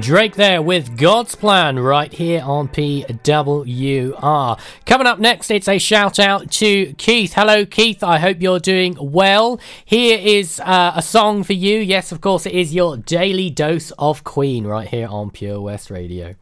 Drake 0.00 0.36
there 0.36 0.62
with 0.62 0.96
God's 0.96 1.34
Plan 1.34 1.78
right 1.78 2.10
here 2.12 2.42
on 2.42 2.68
PWR. 2.68 4.58
Coming 4.86 5.06
up 5.06 5.18
next, 5.18 5.50
it's 5.50 5.68
a 5.68 5.78
shout 5.78 6.18
out 6.18 6.50
to 6.52 6.94
Keith. 6.94 7.34
Hello, 7.34 7.66
Keith. 7.66 8.02
I 8.02 8.18
hope 8.18 8.40
you're 8.40 8.58
doing 8.58 8.96
well. 8.98 9.60
Here 9.84 10.18
is 10.18 10.58
uh, 10.60 10.92
a 10.96 11.02
song 11.02 11.44
for 11.44 11.52
you. 11.52 11.78
Yes, 11.78 12.12
of 12.12 12.20
course, 12.20 12.46
it 12.46 12.52
is 12.52 12.74
your 12.74 12.96
daily 12.96 13.50
dose 13.50 13.90
of 13.92 14.24
Queen 14.24 14.66
right 14.66 14.88
here 14.88 15.06
on 15.08 15.30
Pure 15.30 15.60
West 15.60 15.90
Radio. 15.90 16.34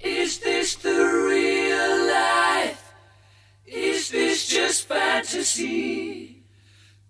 Is 0.00 0.38
this 0.38 0.74
the 0.76 0.90
real 0.90 2.06
life? 2.08 2.94
Is 3.66 4.10
this 4.10 4.48
just 4.48 4.88
fantasy? 4.88 6.41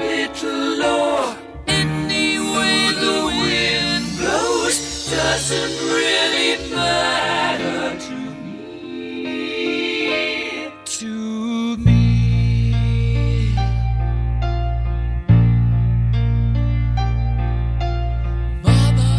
little 0.00 0.76
low. 0.78 1.34
Any 1.66 2.38
way 2.38 2.92
the 3.04 3.16
wind 3.40 4.06
blows 4.18 4.76
doesn't 5.10 5.74
really 5.94 6.52
matter 6.74 7.98
to 8.06 8.16
me. 8.44 9.30
To 10.84 11.76
me. 11.76 12.02
Mama 18.62 19.14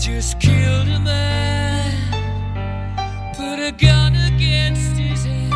just 0.00 0.40
killed 0.40 0.88
a 0.88 1.00
man, 1.00 1.92
put 3.36 3.58
a 3.58 3.72
gun 3.72 4.14
against 4.32 4.96
his 4.96 5.24
head, 5.24 5.52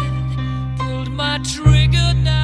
pulled 0.78 1.10
my 1.10 1.38
trigger, 1.54 2.12
now 2.14 2.43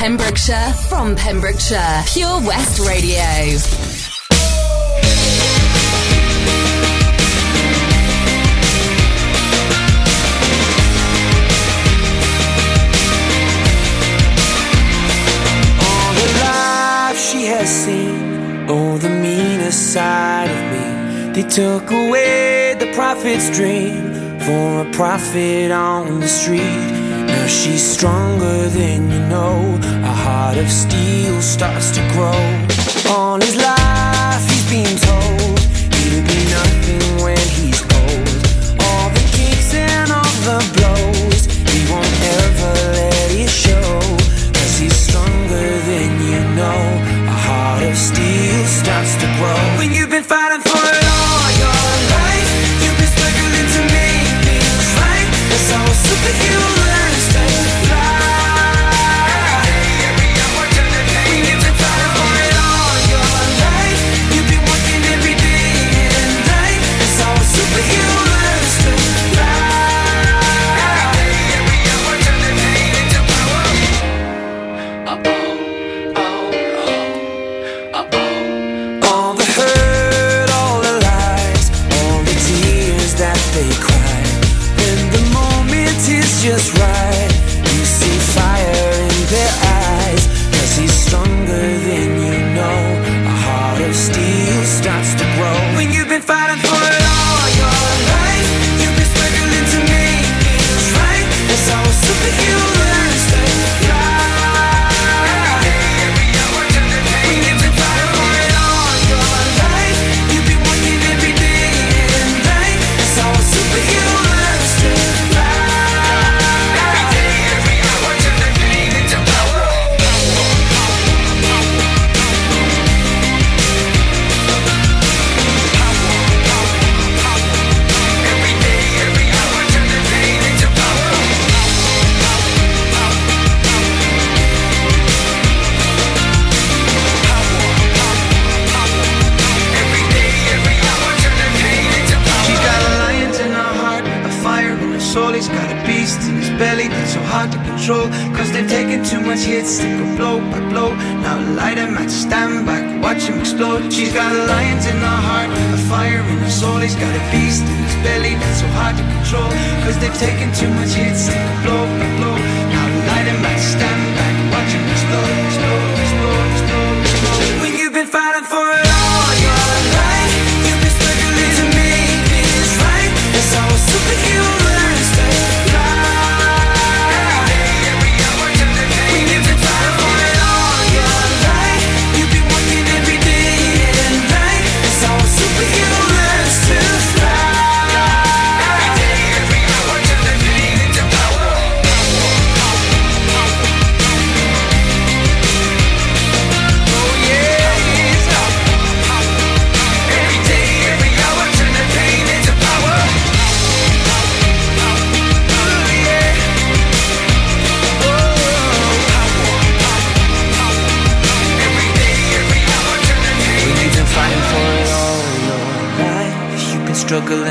Pembrokeshire 0.00 0.72
from 0.88 1.14
Pembrokeshire. 1.14 2.02
Pure 2.06 2.40
West 2.46 2.80
Radio. 2.88 3.20
She 17.12 17.44
has 17.44 17.68
seen 17.68 18.70
all 18.70 18.96
the 18.96 19.10
meanest 19.10 19.92
side 19.92 20.48
of 20.48 20.62
me. 20.72 21.42
They 21.42 21.46
took 21.46 21.90
away 21.90 22.74
the 22.78 22.90
prophet's 22.94 23.50
dream 23.54 24.40
for 24.40 24.80
a 24.80 24.90
prophet 24.92 25.70
on 25.70 26.20
the 26.20 26.28
street 26.28 26.99
she's 27.50 27.82
stronger 27.82 28.68
than 28.68 29.10
you 29.10 29.20
know. 29.28 29.78
A 30.04 30.14
heart 30.24 30.56
of 30.56 30.70
steel 30.70 31.42
starts 31.42 31.90
to 31.90 32.00
grow 32.12 33.12
on 33.14 33.40
his 33.40 33.56
life. 33.56 33.79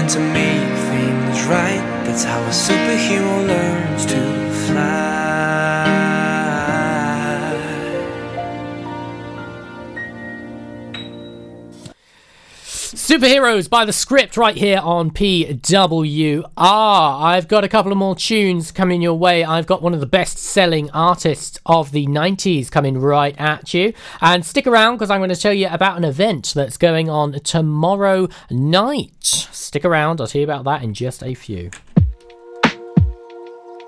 To 0.09 0.19
make 0.33 0.58
Superheroes 13.19 13.69
by 13.69 13.83
the 13.83 13.91
script 13.91 14.37
right 14.37 14.55
here 14.55 14.79
on 14.81 15.11
PWR. 15.11 16.45
I've 16.57 17.49
got 17.49 17.65
a 17.65 17.67
couple 17.67 17.91
of 17.91 17.97
more 17.97 18.15
tunes 18.15 18.71
coming 18.71 19.01
your 19.01 19.15
way. 19.15 19.43
I've 19.43 19.67
got 19.67 19.81
one 19.81 19.93
of 19.93 19.99
the 19.99 20.05
best 20.05 20.37
selling 20.37 20.89
artists 20.91 21.59
of 21.65 21.91
the 21.91 22.07
90s 22.07 22.71
coming 22.71 22.97
right 22.97 23.35
at 23.37 23.73
you. 23.73 23.91
And 24.21 24.45
stick 24.45 24.65
around 24.65 24.95
because 24.95 25.09
I'm 25.09 25.19
going 25.19 25.31
to 25.31 25.35
tell 25.35 25.51
you 25.51 25.67
about 25.67 25.97
an 25.97 26.05
event 26.05 26.53
that's 26.55 26.77
going 26.77 27.09
on 27.09 27.33
tomorrow 27.41 28.29
night. 28.49 29.25
Stick 29.25 29.83
around, 29.83 30.21
I'll 30.21 30.27
tell 30.27 30.39
you 30.39 30.47
about 30.47 30.63
that 30.63 30.81
in 30.81 30.93
just 30.93 31.21
a 31.21 31.33
few. 31.33 31.71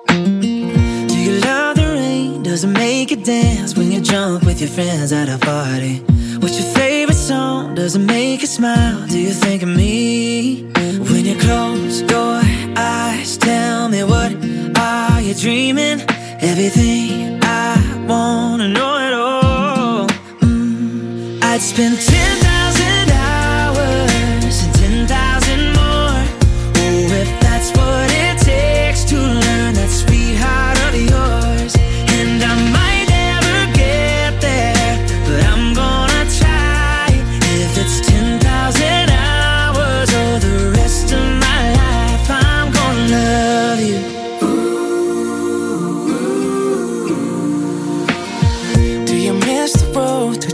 Do 0.09 0.17
you 0.45 1.39
love 1.39 1.77
the 1.77 1.87
rain? 1.87 2.43
Does 2.43 2.65
it 2.65 2.67
make 2.67 3.23
dance 3.23 3.77
when 3.77 3.93
you 3.93 4.01
jump 4.01 4.43
with 4.43 4.59
your 4.59 4.69
friends 4.69 5.13
at 5.13 5.29
a 5.29 5.37
party? 5.37 6.03
What's 6.41 6.59
your 6.59 6.73
favorite 6.73 7.13
song? 7.13 7.75
Does 7.75 7.95
it 7.95 7.99
make 7.99 8.41
you 8.41 8.47
smile? 8.47 9.05
Do 9.07 9.19
you 9.19 9.29
think 9.29 9.61
of 9.61 9.69
me? 9.69 10.63
When 10.73 11.23
you 11.23 11.37
close 11.37 12.01
your 12.01 12.41
eyes, 12.75 13.37
tell 13.37 13.89
me 13.89 14.03
what 14.03 14.31
are 14.75 15.21
you 15.21 15.35
dreaming? 15.35 16.01
Everything 16.41 17.39
I 17.43 18.05
wanna 18.07 18.69
know 18.69 18.97
at 18.97 19.13
all. 19.13 20.07
Mm, 20.41 21.43
I'd 21.43 21.61
spend 21.61 21.99
10,000 21.99 22.40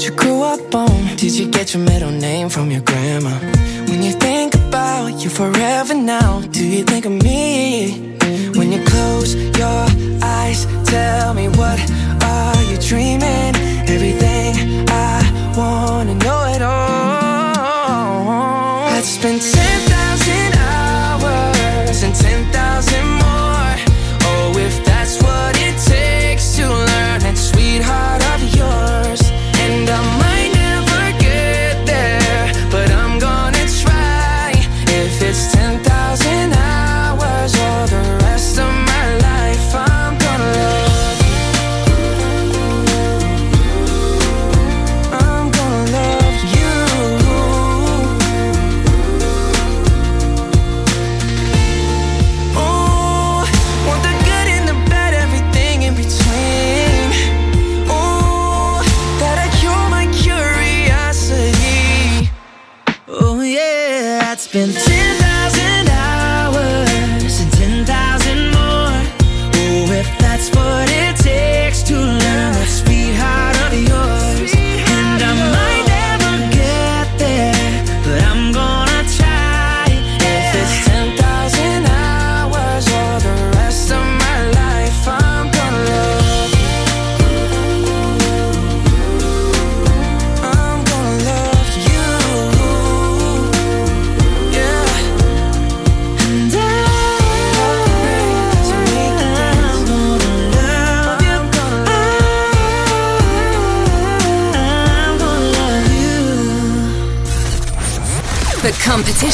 you 0.07 0.15
grew 0.15 0.41
up 0.41 0.73
on? 0.73 1.15
Did 1.17 1.37
you 1.37 1.49
get 1.49 1.73
your 1.73 1.83
middle 1.83 2.11
name 2.11 2.49
from 2.49 2.71
your 2.71 2.81
grandma? 2.81 3.39
When 3.89 4.01
you 4.03 4.13
think 4.13 4.55
about 4.55 5.21
you 5.23 5.29
forever 5.29 5.93
now, 5.93 6.41
do 6.51 6.65
you 6.65 6.83
think 6.83 7.05
of 7.05 7.11
me? 7.11 8.15
When 8.55 8.71
you 8.71 8.83
close 8.85 9.35
your 9.35 9.85
eyes, 10.23 10.65
tell 10.85 11.33
me 11.33 11.47
what 11.49 11.79
are 12.23 12.63
you 12.69 12.77
dreaming? 12.77 13.53
Everything 13.95 14.85
I 14.89 15.53
wanna 15.57 16.15
know 16.15 16.43
it 16.55 16.61
all. 16.61 17.57
I'd 18.95 19.03
spend 19.03 19.41
10,000 19.41 19.86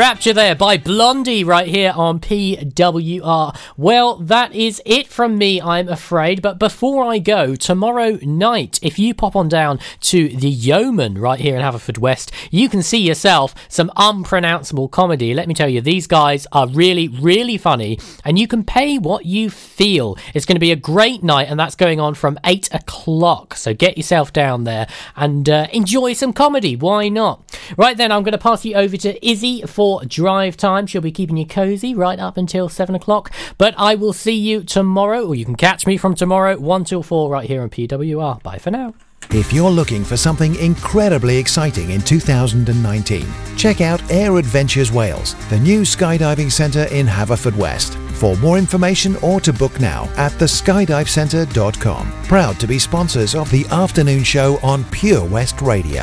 Rapture 0.00 0.32
there 0.32 0.54
by 0.54 0.78
Blondie 0.78 1.44
right 1.44 1.68
here 1.68 1.92
on 1.94 2.20
PWR. 2.20 3.49
Well, 3.80 4.16
that 4.16 4.54
is 4.54 4.82
it 4.84 5.06
from 5.06 5.38
me, 5.38 5.58
I'm 5.58 5.88
afraid. 5.88 6.42
But 6.42 6.58
before 6.58 7.02
I 7.02 7.16
go, 7.18 7.54
tomorrow 7.54 8.18
night, 8.20 8.78
if 8.82 8.98
you 8.98 9.14
pop 9.14 9.34
on 9.34 9.48
down 9.48 9.80
to 10.02 10.28
the 10.28 10.50
Yeoman 10.50 11.16
right 11.16 11.40
here 11.40 11.56
in 11.56 11.62
Haverfordwest, 11.62 12.30
you 12.50 12.68
can 12.68 12.82
see 12.82 12.98
yourself 12.98 13.54
some 13.70 13.90
unpronounceable 13.96 14.88
comedy. 14.88 15.32
Let 15.32 15.48
me 15.48 15.54
tell 15.54 15.70
you, 15.70 15.80
these 15.80 16.06
guys 16.06 16.46
are 16.52 16.68
really, 16.68 17.08
really 17.08 17.56
funny, 17.56 17.98
and 18.22 18.38
you 18.38 18.46
can 18.46 18.64
pay 18.64 18.98
what 18.98 19.24
you 19.24 19.48
feel. 19.48 20.18
It's 20.34 20.44
going 20.44 20.56
to 20.56 20.60
be 20.60 20.72
a 20.72 20.76
great 20.76 21.22
night, 21.22 21.48
and 21.48 21.58
that's 21.58 21.74
going 21.74 22.00
on 22.00 22.12
from 22.12 22.38
8 22.44 22.74
o'clock. 22.74 23.54
So 23.54 23.72
get 23.72 23.96
yourself 23.96 24.30
down 24.30 24.64
there 24.64 24.88
and 25.16 25.48
uh, 25.48 25.68
enjoy 25.72 26.12
some 26.12 26.34
comedy. 26.34 26.76
Why 26.76 27.08
not? 27.08 27.58
Right 27.78 27.96
then, 27.96 28.12
I'm 28.12 28.24
going 28.24 28.32
to 28.32 28.38
pass 28.38 28.62
you 28.62 28.74
over 28.74 28.98
to 28.98 29.26
Izzy 29.26 29.62
for 29.62 30.04
drive 30.04 30.58
time. 30.58 30.86
She'll 30.86 31.00
be 31.00 31.10
keeping 31.10 31.38
you 31.38 31.46
cozy 31.46 31.94
right 31.94 32.18
up 32.18 32.36
until 32.36 32.68
7 32.68 32.94
o'clock. 32.94 33.32
But 33.56 33.69
I 33.76 33.94
will 33.94 34.12
see 34.12 34.34
you 34.34 34.62
tomorrow, 34.62 35.26
or 35.26 35.34
you 35.34 35.44
can 35.44 35.56
catch 35.56 35.86
me 35.86 35.96
from 35.96 36.14
tomorrow, 36.14 36.58
1 36.58 36.84
till 36.84 37.02
4, 37.02 37.30
right 37.30 37.48
here 37.48 37.62
on 37.62 37.70
PWR. 37.70 38.42
Bye 38.42 38.58
for 38.58 38.70
now. 38.70 38.94
If 39.32 39.52
you're 39.52 39.70
looking 39.70 40.02
for 40.02 40.16
something 40.16 40.56
incredibly 40.56 41.36
exciting 41.36 41.90
in 41.90 42.00
2019, 42.00 43.26
check 43.56 43.80
out 43.80 44.02
Air 44.10 44.38
Adventures 44.38 44.90
Wales, 44.90 45.36
the 45.50 45.58
new 45.60 45.82
skydiving 45.82 46.50
centre 46.50 46.84
in 46.90 47.06
Haverfordwest. 47.06 47.94
For 48.14 48.36
more 48.38 48.58
information 48.58 49.16
or 49.22 49.40
to 49.40 49.52
book 49.52 49.78
now 49.80 50.04
at 50.16 50.32
theskydivecentre.com. 50.32 52.12
Proud 52.24 52.58
to 52.60 52.66
be 52.66 52.78
sponsors 52.78 53.34
of 53.34 53.50
the 53.50 53.64
afternoon 53.66 54.24
show 54.24 54.58
on 54.62 54.84
Pure 54.90 55.26
West 55.26 55.62
Radio. 55.62 56.02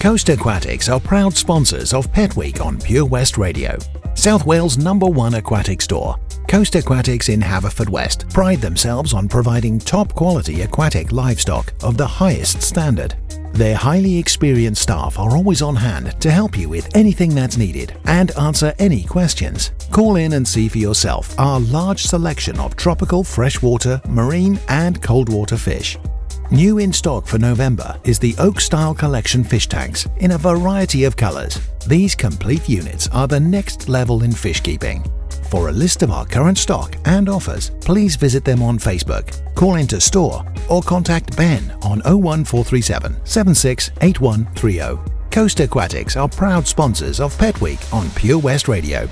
Coast 0.00 0.28
Aquatics 0.28 0.88
are 0.88 1.00
proud 1.00 1.34
sponsors 1.34 1.94
of 1.94 2.12
Pet 2.12 2.36
Week 2.36 2.60
on 2.60 2.78
Pure 2.78 3.06
West 3.06 3.38
Radio. 3.38 3.78
South 4.16 4.46
Wales' 4.46 4.78
number 4.78 5.06
one 5.06 5.34
aquatic 5.34 5.82
store. 5.82 6.16
Coast 6.48 6.74
Aquatics 6.74 7.28
in 7.28 7.38
Haverfordwest 7.38 8.32
pride 8.32 8.60
themselves 8.60 9.12
on 9.12 9.28
providing 9.28 9.78
top 9.78 10.14
quality 10.14 10.62
aquatic 10.62 11.12
livestock 11.12 11.72
of 11.82 11.96
the 11.96 12.06
highest 12.06 12.62
standard. 12.62 13.14
Their 13.52 13.76
highly 13.76 14.16
experienced 14.16 14.82
staff 14.82 15.18
are 15.18 15.36
always 15.36 15.60
on 15.60 15.76
hand 15.76 16.20
to 16.20 16.30
help 16.30 16.58
you 16.58 16.68
with 16.68 16.94
anything 16.96 17.34
that's 17.34 17.58
needed 17.58 17.96
and 18.06 18.30
answer 18.38 18.74
any 18.78 19.04
questions. 19.04 19.72
Call 19.92 20.16
in 20.16 20.32
and 20.32 20.48
see 20.48 20.68
for 20.68 20.78
yourself 20.78 21.38
our 21.38 21.60
large 21.60 22.02
selection 22.02 22.58
of 22.58 22.74
tropical 22.74 23.22
freshwater, 23.22 24.00
marine, 24.08 24.58
and 24.68 25.02
cold 25.02 25.28
water 25.28 25.56
fish. 25.58 25.98
New 26.52 26.78
in 26.78 26.92
stock 26.92 27.26
for 27.26 27.38
November 27.38 27.98
is 28.04 28.20
the 28.20 28.32
Oak 28.38 28.60
Style 28.60 28.94
Collection 28.94 29.42
fish 29.42 29.66
tanks 29.66 30.06
in 30.18 30.30
a 30.30 30.38
variety 30.38 31.02
of 31.02 31.16
colours. 31.16 31.58
These 31.88 32.14
complete 32.14 32.68
units 32.68 33.08
are 33.08 33.26
the 33.26 33.40
next 33.40 33.88
level 33.88 34.22
in 34.22 34.30
fish 34.30 34.60
keeping. 34.60 35.04
For 35.50 35.68
a 35.68 35.72
list 35.72 36.04
of 36.04 36.12
our 36.12 36.24
current 36.24 36.56
stock 36.56 36.94
and 37.04 37.28
offers, 37.28 37.70
please 37.80 38.14
visit 38.14 38.44
them 38.44 38.62
on 38.62 38.78
Facebook, 38.78 39.54
call 39.56 39.74
into 39.74 40.00
store, 40.00 40.44
or 40.70 40.82
contact 40.82 41.36
Ben 41.36 41.72
on 41.82 42.00
01437 42.02 43.16
768130. 43.24 45.12
Coast 45.32 45.58
Aquatics 45.58 46.16
are 46.16 46.28
proud 46.28 46.64
sponsors 46.64 47.18
of 47.18 47.36
Pet 47.38 47.60
Week 47.60 47.80
on 47.92 48.08
Pure 48.10 48.38
West 48.38 48.68
Radio. 48.68 49.08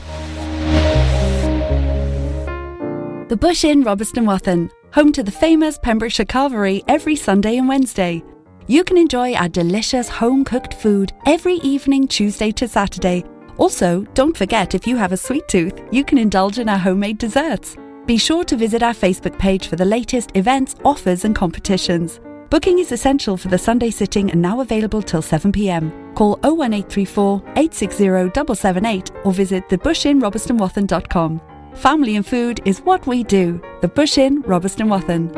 The 3.28 3.36
Bush 3.36 3.64
Inn, 3.64 3.82
Robeston 3.82 4.24
Wathen, 4.24 4.70
home 4.94 5.10
to 5.10 5.24
the 5.24 5.30
famous 5.30 5.76
Pembrokeshire 5.76 6.24
Carvery 6.24 6.80
every 6.86 7.16
Sunday 7.16 7.56
and 7.56 7.68
Wednesday. 7.68 8.22
You 8.68 8.84
can 8.84 8.96
enjoy 8.96 9.34
our 9.34 9.48
delicious 9.48 10.08
home 10.08 10.44
cooked 10.44 10.74
food 10.74 11.12
every 11.26 11.56
evening, 11.56 12.06
Tuesday 12.06 12.52
to 12.52 12.68
Saturday. 12.68 13.24
Also, 13.58 14.02
don't 14.14 14.36
forget 14.36 14.72
if 14.72 14.86
you 14.86 14.96
have 14.96 15.10
a 15.10 15.16
sweet 15.16 15.48
tooth, 15.48 15.82
you 15.90 16.04
can 16.04 16.16
indulge 16.16 16.60
in 16.60 16.68
our 16.68 16.78
homemade 16.78 17.18
desserts. 17.18 17.76
Be 18.06 18.16
sure 18.16 18.44
to 18.44 18.56
visit 18.56 18.84
our 18.84 18.94
Facebook 18.94 19.36
page 19.36 19.66
for 19.66 19.74
the 19.74 19.84
latest 19.84 20.30
events, 20.36 20.76
offers, 20.84 21.24
and 21.24 21.34
competitions. 21.34 22.20
Booking 22.48 22.78
is 22.78 22.92
essential 22.92 23.36
for 23.36 23.48
the 23.48 23.58
Sunday 23.58 23.90
sitting 23.90 24.30
and 24.30 24.40
now 24.40 24.60
available 24.60 25.02
till 25.02 25.22
7pm. 25.22 26.14
Call 26.14 26.34
01834 26.44 27.42
860 27.56 28.04
778 28.04 29.10
or 29.24 29.32
visit 29.32 29.68
thebushinrobertsonwathen.com. 29.68 31.40
Family 31.76 32.14
and 32.14 32.24
food 32.24 32.60
is 32.64 32.80
what 32.82 33.04
we 33.06 33.24
do. 33.24 33.60
The 33.80 33.88
Bush 33.88 34.16
Inn, 34.16 34.42
Robeston 34.44 34.88
Wathen. 34.88 35.28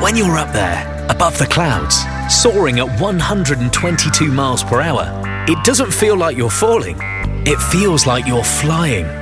When 0.00 0.16
you're 0.16 0.38
up 0.38 0.52
there, 0.52 1.06
above 1.08 1.36
the 1.38 1.46
clouds, 1.46 1.98
soaring 2.32 2.78
at 2.78 3.00
122 3.00 4.30
miles 4.30 4.62
per 4.62 4.80
hour, 4.80 5.04
it 5.48 5.62
doesn't 5.64 5.92
feel 5.92 6.16
like 6.16 6.36
you're 6.36 6.48
falling. 6.48 6.96
It 7.44 7.58
feels 7.58 8.06
like 8.06 8.26
you're 8.26 8.44
flying. 8.44 9.21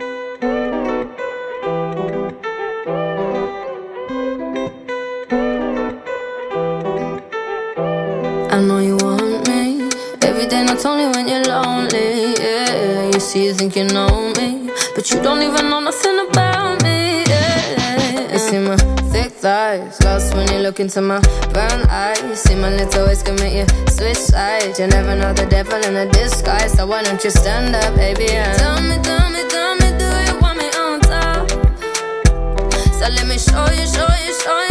Know 8.61 8.79
you 8.79 8.97
want 8.97 9.47
me 9.47 9.89
every 10.21 10.47
day, 10.47 10.63
not 10.63 10.85
only 10.85 11.07
when 11.07 11.27
you're 11.27 11.43
lonely. 11.45 12.33
Yeah, 12.39 13.07
you 13.07 13.19
see, 13.19 13.45
you 13.45 13.53
think 13.53 13.75
you 13.75 13.85
know 13.85 14.31
me, 14.37 14.69
but 14.95 15.09
you 15.09 15.21
don't 15.21 15.41
even 15.41 15.69
know 15.69 15.79
nothing 15.79 16.19
about 16.29 16.83
me. 16.83 17.23
Yeah, 17.27 18.33
you 18.33 18.39
see 18.39 18.59
my 18.59 18.77
thick 19.11 19.31
thighs, 19.31 19.99
lost 20.03 20.35
when 20.35 20.47
you 20.51 20.59
look 20.59 20.79
into 20.79 21.01
my 21.01 21.19
brown 21.53 21.81
eyes. 21.89 22.21
You 22.21 22.35
See 22.35 22.55
my 22.55 22.69
little 22.75 23.07
ways 23.07 23.23
make 23.25 23.53
you 23.53 23.65
switch 23.89 24.17
sides. 24.17 24.79
You 24.79 24.87
never 24.87 25.15
know 25.15 25.33
the 25.33 25.45
devil 25.45 25.79
in 25.83 25.95
a 25.95 26.05
disguise, 26.11 26.73
so 26.73 26.85
why 26.85 27.03
don't 27.03 27.23
you 27.23 27.31
stand 27.31 27.75
up, 27.75 27.95
baby? 27.95 28.27
Tell 28.27 28.81
me, 28.81 28.97
tell 29.01 29.29
me, 29.29 29.41
tell 29.49 29.75
me, 29.75 29.89
do 29.97 30.09
you 30.27 30.39
want 30.39 30.57
me 30.57 30.67
on 30.77 30.99
top? 31.01 31.49
So 32.97 33.07
let 33.09 33.25
me 33.27 33.37
show 33.37 33.65
you, 33.77 33.85
show 33.87 34.09
you, 34.25 34.33
show 34.43 34.59
you. 34.69 34.70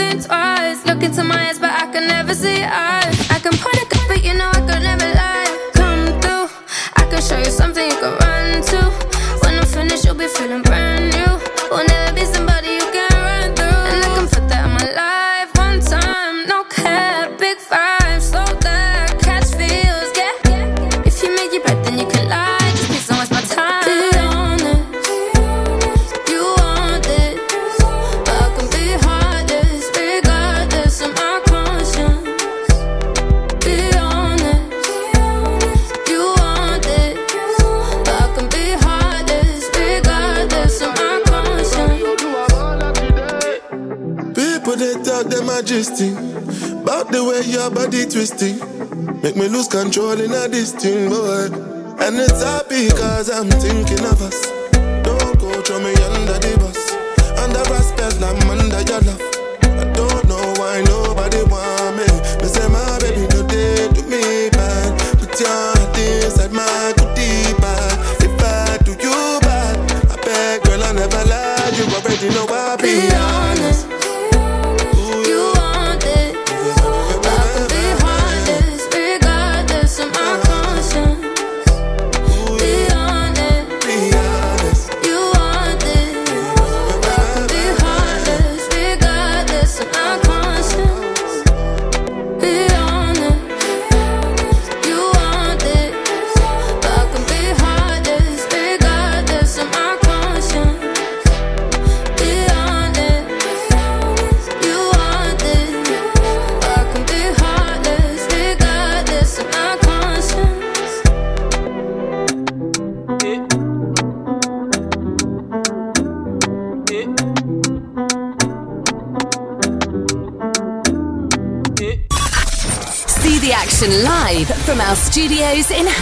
Think 0.00 0.24
twice. 0.26 0.84
Look 0.86 1.02
into 1.02 1.22
my 1.24 1.48
eyes, 1.48 1.58
Make 49.72 49.84
me 49.84 49.84
lose 49.84 49.94
control 49.94 50.20
a 50.20 50.48
this 50.48 50.72
thing, 50.72 51.10
boy. 51.10 51.46
And 52.04 52.16
it's 52.16 52.42
happy 52.42 52.88
cause 52.88 53.30
I'm 53.30 53.50
thinking 53.50 54.04
of 54.06 54.22
us 54.22 54.49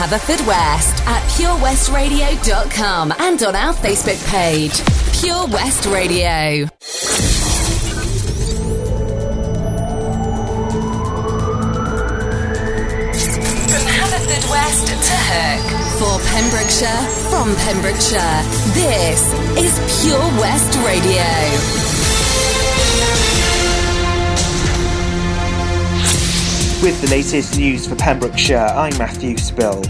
studios 0.08 0.38
in 0.38 0.46
Haverfordwest 0.48 1.06
at 1.06 1.22
purewestradio.com 1.30 3.12
and 3.18 3.42
on 3.42 3.56
our 3.56 3.74
Facebook 3.74 4.24
page, 4.30 4.82
Pure 5.20 5.48
West 5.48 5.86
Radio. 5.86 6.66
From 13.66 13.84
Haverfordwest 13.86 14.86
to 14.86 15.16
Hook. 15.28 15.64
For 15.98 16.18
Pembrokeshire, 16.30 17.02
from 17.28 17.56
Pembrokeshire, 17.56 18.42
this 18.72 19.32
is 19.58 19.72
Pure 20.04 20.20
West 20.40 20.78
Radio. 20.86 21.87
With 26.80 27.00
the 27.02 27.10
latest 27.10 27.58
news 27.58 27.88
for 27.88 27.96
Pembrokeshire, 27.96 28.56
I'm 28.56 28.96
Matthew 28.98 29.36
Spill. 29.36 29.82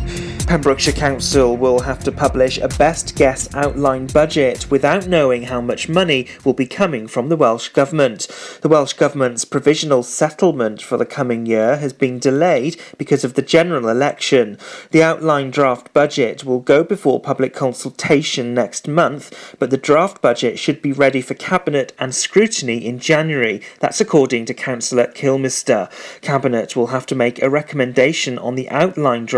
Pembrokeshire 0.47 0.95
Council 0.95 1.55
will 1.55 1.81
have 1.81 2.03
to 2.05 2.11
publish 2.11 2.57
a 2.57 2.69
best 2.69 3.15
guess 3.15 3.55
outline 3.55 4.07
budget 4.07 4.71
without 4.71 5.07
knowing 5.07 5.43
how 5.43 5.61
much 5.61 5.91
money 5.91 6.27
will 6.47 6.55
be 6.55 6.67
coming 6.67 7.07
from 7.07 7.29
the 7.29 7.37
Welsh 7.37 7.69
Government. 7.69 8.27
The 8.61 8.69
Welsh 8.69 8.95
Government's 8.95 9.45
provisional 9.45 10.03
settlement 10.03 10.83
for 10.83 10.97
the 10.97 11.07
coming 11.07 11.47
year 11.47 11.77
has 11.77 11.93
been 11.93 12.19
delayed 12.19 12.81
because 12.97 13.23
of 13.23 13.35
the 13.35 13.43
general 13.43 13.89
election. 13.89 14.59
The 14.91 15.03
outline 15.03 15.53
draft 15.53 15.93
budget 15.93 16.45
will 16.45 16.59
go 16.59 16.83
before 16.83 17.21
public 17.21 17.55
consultation 17.55 18.55
next 18.55 18.89
month, 18.89 19.55
but 19.61 19.71
the 19.71 19.77
draft 19.77 20.21
budget 20.21 20.59
should 20.59 20.83
be 20.83 20.91
ready 20.91 21.21
for 21.21 21.35
Cabinet 21.35 21.93
and 22.01 22.13
scrutiny 22.13 22.85
in 22.85 22.99
January. 22.99 23.63
That's 23.79 24.01
according 24.01 24.47
to 24.47 24.55
Councillor 24.55 25.07
Kilmister. 25.07 25.89
Cabinet 26.21 26.75
will 26.75 26.89
have 26.89 27.07
to 27.07 27.15
make 27.15 27.41
a 27.41 27.51
recommendation 27.51 28.39
on 28.39 28.57
the 28.57 28.69
outline 28.71 29.25
draft 29.25 29.29